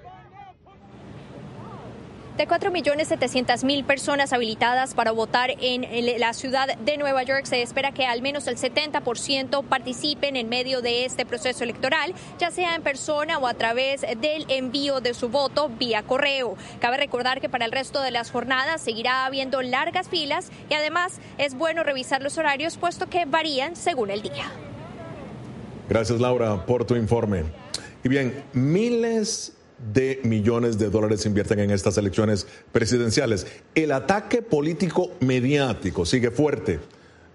[2.37, 5.87] De 4.700.000 personas habilitadas para votar en
[6.19, 10.81] la ciudad de Nueva York, se espera que al menos el 70% participen en medio
[10.81, 15.29] de este proceso electoral, ya sea en persona o a través del envío de su
[15.29, 16.57] voto vía correo.
[16.81, 21.21] Cabe recordar que para el resto de las jornadas seguirá habiendo largas filas y además
[21.37, 24.51] es bueno revisar los horarios puesto que varían según el día.
[25.87, 27.45] Gracias Laura por tu informe.
[28.03, 29.53] Y bien, miles
[29.93, 33.47] de millones de dólares se invierten en estas elecciones presidenciales.
[33.75, 36.81] El ataque político mediático sigue fuerte.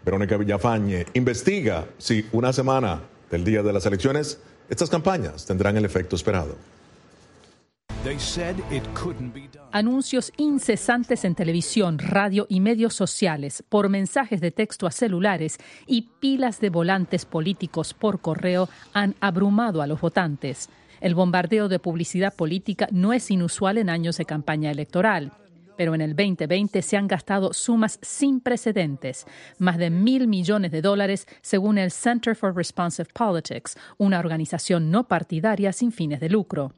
[0.05, 4.39] Verónica Villafañe investiga si una semana del día de las elecciones
[4.69, 6.55] estas campañas tendrán el efecto esperado.
[9.71, 16.03] Anuncios incesantes en televisión, radio y medios sociales, por mensajes de texto a celulares y
[16.19, 20.69] pilas de volantes políticos por correo han abrumado a los votantes.
[21.01, 25.31] El bombardeo de publicidad política no es inusual en años de campaña electoral.
[25.77, 29.27] pero en el 2020 se han gastado sumas sin precedentes,
[29.59, 35.07] más de mil millones de dólares, según el Center for Responsive Politics, una organización no
[35.07, 36.73] partidaria sin fines de lucro.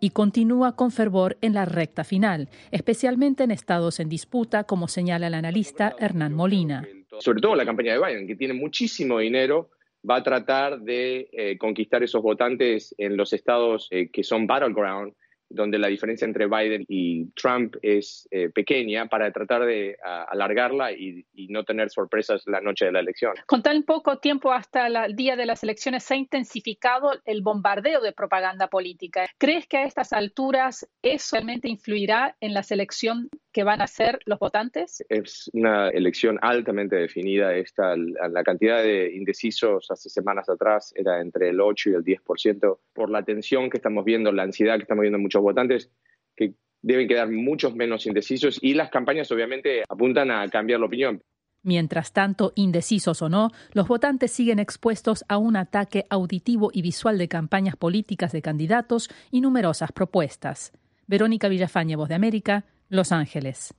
[0.00, 5.26] Y continúa con fervor en la recta final, especialmente en estados en disputa, como señala
[5.26, 6.88] el analista Hernán Molina.
[7.20, 9.68] Sobre todo la campaña de Biden, que tiene muchísimo dinero
[10.08, 15.14] va a tratar de eh, conquistar esos votantes en los estados eh, que son battleground
[15.54, 21.24] donde la diferencia entre Biden y Trump es eh, pequeña para tratar de alargarla y,
[21.48, 23.34] no tener sorpresas la noche de la elección.
[23.46, 28.00] Con tan poco tiempo hasta el día de las elecciones se ha intensificado el bombardeo
[28.00, 29.26] de propaganda política.
[29.38, 34.20] ¿Crees que a estas alturas eso realmente influirá en la selección que van a hacer
[34.24, 35.04] los votantes?
[35.08, 37.54] Es una elección altamente definida.
[37.54, 42.78] Esta, la cantidad de indecisos hace semanas atrás era entre el 8 y el 10%.
[42.94, 45.90] Por la tensión que estamos viendo, la ansiedad que estamos viendo en muchos votantes,
[46.36, 51.22] que deben quedar muchos menos indecisos y las campañas obviamente apuntan a cambiar la opinión.
[51.64, 57.18] Mientras tanto, indecisos o no, los votantes siguen expuestos a un ataque auditivo y visual
[57.18, 60.72] de campañas políticas de candidatos y numerosas propuestas.
[61.06, 63.74] Verónica Villafañe, Voz de América, los Ángeles.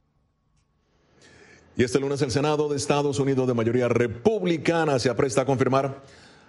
[1.75, 6.03] Y este lunes el Senado de Estados Unidos de mayoría republicana se apresta a confirmar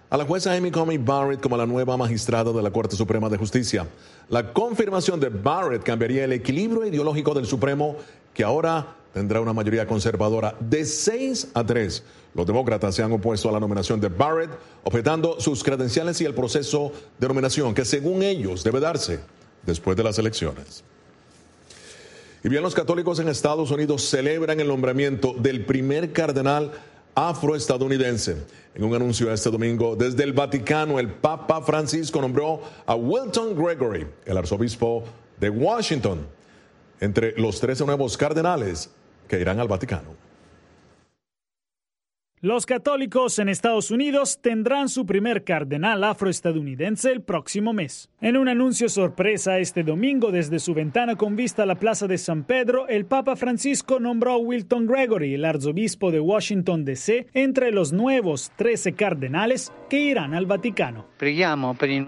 [0.09, 3.37] a la jueza Amy Coney Barrett como la nueva magistrada de la Corte Suprema de
[3.37, 3.87] Justicia.
[4.29, 7.95] La confirmación de Barrett cambiaría el equilibrio ideológico del Supremo,
[8.33, 12.03] que ahora tendrá una mayoría conservadora de 6 a 3.
[12.33, 14.51] Los demócratas se han opuesto a la nominación de Barrett,
[14.83, 19.21] objetando sus credenciales y el proceso de nominación, que según ellos debe darse
[19.65, 20.83] después de las elecciones.
[22.43, 26.71] Y bien, los católicos en Estados Unidos celebran el nombramiento del primer cardenal
[27.15, 28.45] afroestadounidense.
[28.75, 34.05] En un anuncio este domingo desde el Vaticano, el Papa Francisco nombró a Wilton Gregory,
[34.25, 35.05] el arzobispo
[35.39, 36.27] de Washington,
[36.99, 38.89] entre los 13 nuevos cardenales
[39.27, 40.24] que irán al Vaticano.
[42.45, 48.11] Los católicos en Estados Unidos tendrán su primer cardenal afroestadounidense el próximo mes.
[48.21, 52.19] En un anuncio sorpresa este domingo desde su ventana con vista a la Plaza de
[52.19, 57.71] San Pedro, el Papa Francisco nombró a Wilton Gregory, el arzobispo de Washington DC, entre
[57.71, 61.07] los nuevos 13 cardenales que irán al Vaticano.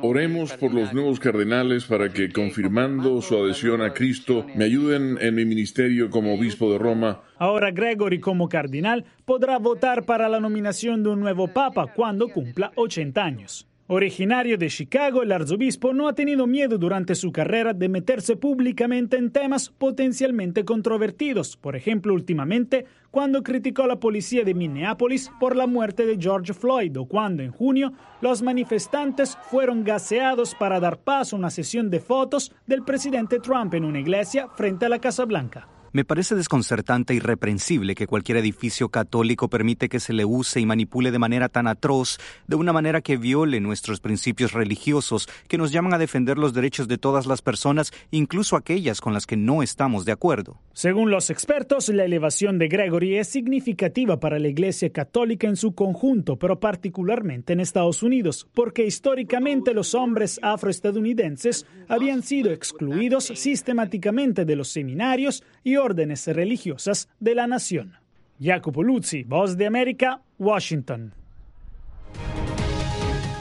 [0.03, 5.33] Oremos por los nuevos cardenales para que, confirmando su adhesión a Cristo, me ayuden en
[5.33, 11.03] mi ministerio como obispo de Roma Ahora Gregory como cardinal podrá votar para la nominación
[11.03, 13.67] de un nuevo papa cuando cumpla 80 años.
[13.89, 19.15] Originario de Chicago, el arzobispo no ha tenido miedo durante su carrera de meterse públicamente
[19.15, 25.55] en temas potencialmente controvertidos, por ejemplo últimamente cuando criticó a la policía de Minneapolis por
[25.55, 30.99] la muerte de George Floyd o cuando en junio los manifestantes fueron gaseados para dar
[30.99, 34.99] paso a una sesión de fotos del presidente Trump en una iglesia frente a la
[34.99, 35.76] Casa Blanca.
[35.93, 40.65] Me parece desconcertante y reprensible que cualquier edificio católico permite que se le use y
[40.65, 42.17] manipule de manera tan atroz,
[42.47, 46.87] de una manera que viole nuestros principios religiosos, que nos llaman a defender los derechos
[46.87, 50.59] de todas las personas, incluso aquellas con las que no estamos de acuerdo.
[50.73, 55.73] Según los expertos, la elevación de Gregory es significativa para la Iglesia Católica en su
[55.73, 64.45] conjunto, pero particularmente en Estados Unidos, porque históricamente los hombres afroestadounidenses habían sido excluidos sistemáticamente
[64.45, 67.97] de los seminarios y órdenes religiosas de la nación.
[68.39, 71.13] Jacopo Luzzi, Voz de América, Washington.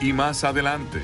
[0.01, 1.01] Y más adelante,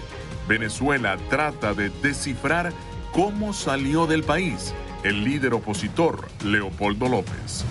[0.48, 2.72] Venezuela trata de descifrar
[3.12, 4.74] cómo salió del país
[5.04, 7.66] el líder opositor Leopoldo López.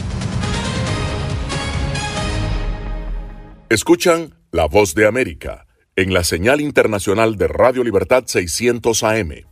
[3.70, 5.66] Escuchan La Voz de América
[5.96, 9.51] en la señal internacional de Radio Libertad 600 AM.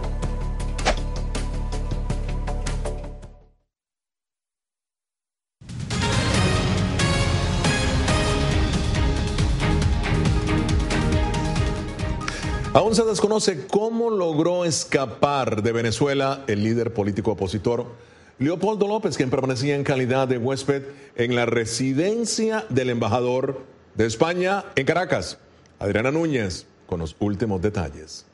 [12.73, 17.85] Aún se desconoce cómo logró escapar de Venezuela el líder político opositor
[18.39, 20.83] Leopoldo López, quien permanecía en calidad de huésped
[21.17, 23.61] en la residencia del embajador
[23.95, 25.37] de España en Caracas.
[25.79, 28.25] Adriana Núñez con los últimos detalles.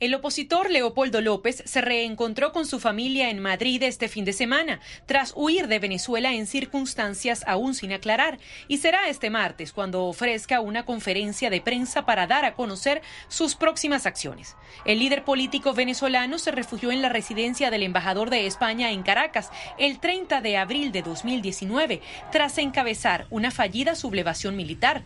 [0.00, 4.78] El opositor Leopoldo López se reencontró con su familia en Madrid este fin de semana,
[5.06, 8.38] tras huir de Venezuela en circunstancias aún sin aclarar,
[8.68, 13.56] y será este martes cuando ofrezca una conferencia de prensa para dar a conocer sus
[13.56, 14.54] próximas acciones.
[14.84, 19.50] El líder político venezolano se refugió en la residencia del embajador de España en Caracas
[19.78, 25.02] el 30 de abril de 2019, tras encabezar una fallida sublevación militar.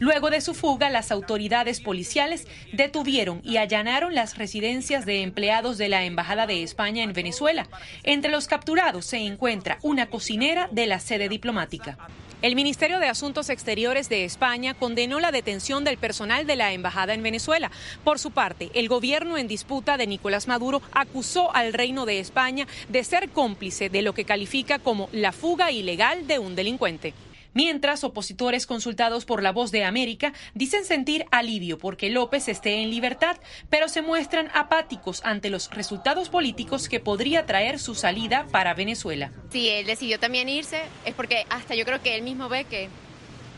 [0.00, 5.90] Luego de su fuga, las autoridades policiales detuvieron y allanaron las residencias de empleados de
[5.90, 7.68] la Embajada de España en Venezuela.
[8.02, 11.98] Entre los capturados se encuentra una cocinera de la sede diplomática.
[12.40, 17.12] El Ministerio de Asuntos Exteriores de España condenó la detención del personal de la embajada
[17.12, 17.70] en Venezuela.
[18.02, 22.66] Por su parte, el gobierno en disputa de Nicolás Maduro acusó al Reino de España
[22.88, 27.12] de ser cómplice de lo que califica como la fuga ilegal de un delincuente.
[27.52, 32.90] Mientras, opositores consultados por La Voz de América dicen sentir alivio porque López esté en
[32.90, 33.36] libertad,
[33.68, 39.32] pero se muestran apáticos ante los resultados políticos que podría traer su salida para Venezuela.
[39.50, 42.88] Si él decidió también irse, es porque hasta yo creo que él mismo ve que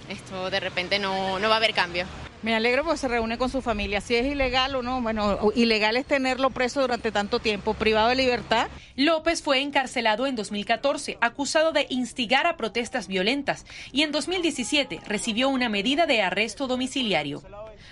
[0.09, 2.07] esto de repente no, no va a haber cambio.
[2.43, 4.01] Me alegro porque se reúne con su familia.
[4.01, 8.17] Si es ilegal o no, bueno, ilegal es tenerlo preso durante tanto tiempo, privado de
[8.17, 8.69] libertad.
[8.97, 15.49] López fue encarcelado en 2014, acusado de instigar a protestas violentas, y en 2017 recibió
[15.49, 17.43] una medida de arresto domiciliario.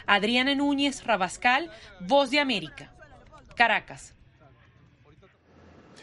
[0.06, 1.70] Adriana Núñez Rabascal,
[2.00, 2.92] Voz de América,
[3.54, 4.14] Caracas.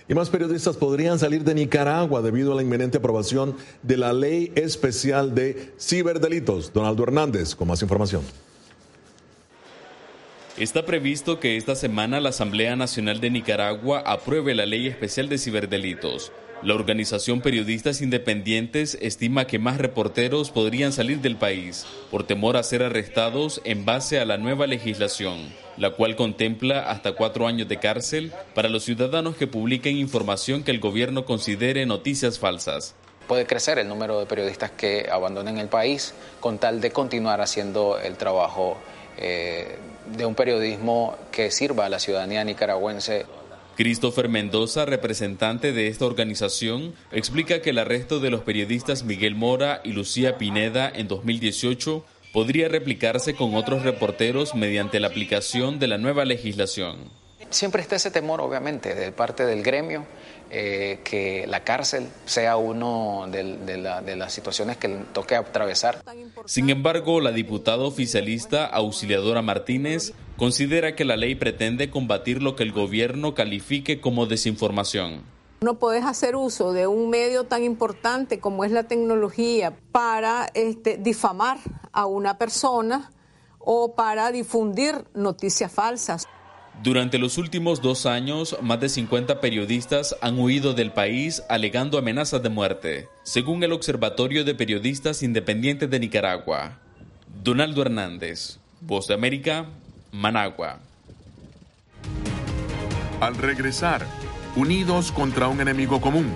[0.10, 4.51] Y más periodistas podrían salir de Nicaragua debido a la inminente aprobación de la ley
[4.55, 6.72] especial de ciberdelitos.
[6.72, 8.22] Donaldo Hernández, con más información.
[10.58, 15.38] Está previsto que esta semana la Asamblea Nacional de Nicaragua apruebe la ley especial de
[15.38, 16.32] ciberdelitos.
[16.64, 22.64] La organización Periodistas Independientes estima que más reporteros podrían salir del país por temor a
[22.64, 27.78] ser arrestados en base a la nueva legislación, la cual contempla hasta cuatro años de
[27.78, 32.95] cárcel para los ciudadanos que publiquen información que el gobierno considere noticias falsas.
[33.28, 37.99] Puede crecer el número de periodistas que abandonen el país con tal de continuar haciendo
[37.99, 38.78] el trabajo
[39.18, 39.78] eh,
[40.16, 43.26] de un periodismo que sirva a la ciudadanía nicaragüense
[43.78, 49.82] Christopher Mendoza, representante de esta organización, explica que el arresto de los periodistas Miguel Mora
[49.84, 52.03] y Lucía Pineda en 2018
[52.34, 57.11] podría replicarse con otros reporteros mediante la aplicación de la nueva legislación.
[57.51, 60.07] Siempre está ese temor, obviamente, de parte del gremio,
[60.49, 66.03] eh, que la cárcel sea uno de, las situaciones que toque atravesar.
[66.45, 72.63] Sin embargo, la diputada oficialista Auxiliadora Martínez considera que la ley pretende combatir lo que
[72.63, 75.23] el gobierno califique como desinformación.
[75.59, 80.97] No puedes hacer uso de un medio tan importante como es la tecnología para este,
[80.97, 81.57] difamar
[81.91, 83.11] a una persona
[83.57, 86.25] o para difundir noticias falsas.
[86.84, 92.43] Durante los últimos dos años, más de 50 periodistas han huido del país alegando amenazas
[92.43, 96.78] de muerte, según el Observatorio de Periodistas Independientes de Nicaragua.
[97.43, 99.65] Donaldo Hernández, Voz de América,
[100.11, 100.80] Managua.
[103.19, 104.05] Al regresar,
[104.55, 106.32] unidos contra un enemigo común,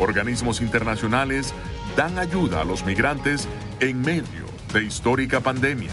[0.00, 1.54] organismos internacionales
[1.96, 5.92] dan ayuda a los migrantes en medio de histórica pandemia.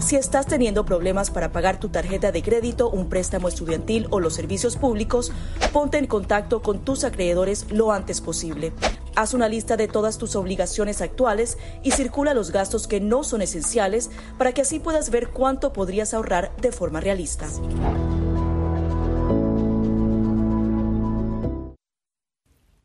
[0.00, 4.34] si estás teniendo problemas para pagar tu tarjeta de crédito, un préstamo estudiantil o los
[4.34, 5.32] servicios públicos,
[5.72, 8.72] ponte en contacto con tus acreedores lo antes posible.
[9.14, 13.42] Haz una lista de todas tus obligaciones actuales y circula los gastos que no son
[13.42, 17.46] esenciales para que así puedas ver cuánto podrías ahorrar de forma realista.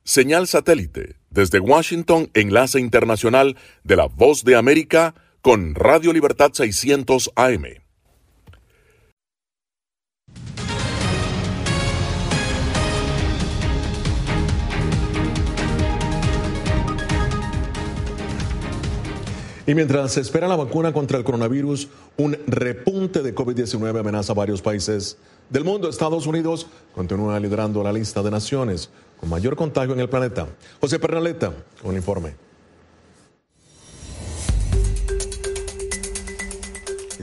[0.04, 5.16] Señal satélite desde Washington, enlace internacional de la Voz de América
[5.46, 7.66] con Radio Libertad 600 AM.
[19.68, 24.36] Y mientras se espera la vacuna contra el coronavirus, un repunte de COVID-19 amenaza a
[24.36, 25.20] varios países
[25.52, 25.88] del mundo.
[25.88, 26.66] Estados Unidos
[26.96, 28.90] continúa liderando la lista de naciones
[29.20, 30.48] con mayor contagio en el planeta.
[30.82, 32.55] José Pernaleta con el informe.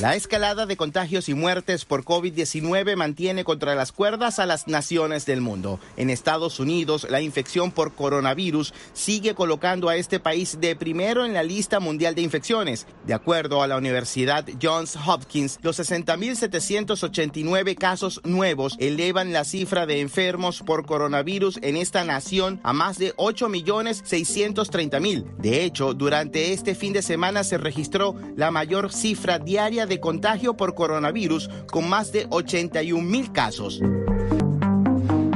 [0.03, 5.26] La escalada de contagios y muertes por COVID-19 mantiene contra las cuerdas a las naciones
[5.26, 5.78] del mundo.
[5.96, 11.34] En Estados Unidos, la infección por coronavirus sigue colocando a este país de primero en
[11.34, 12.88] la lista mundial de infecciones.
[13.07, 20.00] De acuerdo a la Universidad Johns Hopkins, los 60.789 casos nuevos elevan la cifra de
[20.00, 25.36] enfermos por coronavirus en esta nación a más de 8.630.000.
[25.36, 30.01] De hecho, durante este fin de semana se registró la mayor cifra diaria de de
[30.01, 33.78] contagio por coronavirus con más de 81 mil casos.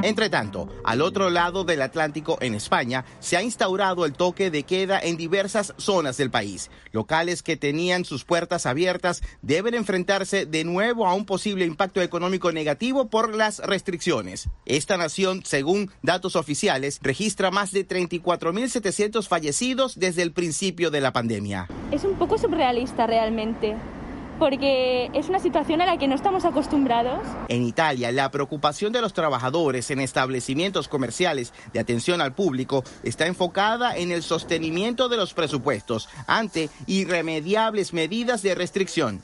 [0.02, 4.62] Entre tanto, al otro lado del Atlántico, en España, se ha instaurado el toque de
[4.62, 6.70] queda en diversas zonas del país.
[6.92, 12.52] Locales que tenían sus puertas abiertas deben enfrentarse de nuevo a un posible impacto económico
[12.52, 14.48] negativo por las restricciones.
[14.64, 21.12] Esta nación, según datos oficiales, registra más de 34.700 fallecidos desde el principio de la
[21.12, 21.68] pandemia.
[21.90, 23.74] Es un poco surrealista realmente
[24.38, 27.20] porque es una situación a la que no estamos acostumbrados.
[27.48, 33.26] En Italia, la preocupación de los trabajadores en establecimientos comerciales de atención al público está
[33.26, 39.22] enfocada en el sostenimiento de los presupuestos ante irremediables medidas de restricción.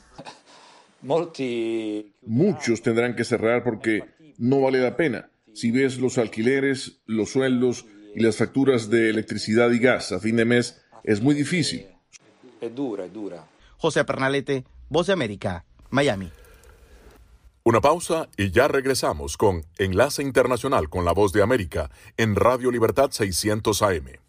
[1.01, 4.03] Muchos tendrán que cerrar porque
[4.37, 5.29] no vale la pena.
[5.53, 7.85] Si ves los alquileres, los sueldos
[8.15, 11.85] y las facturas de electricidad y gas a fin de mes, es muy difícil.
[12.61, 13.45] Es dura, es dura.
[13.77, 16.31] José Pernalete, Voz de América, Miami.
[17.63, 22.69] Una pausa y ya regresamos con Enlace Internacional con la Voz de América en Radio
[22.69, 24.22] Libertad 600 AM.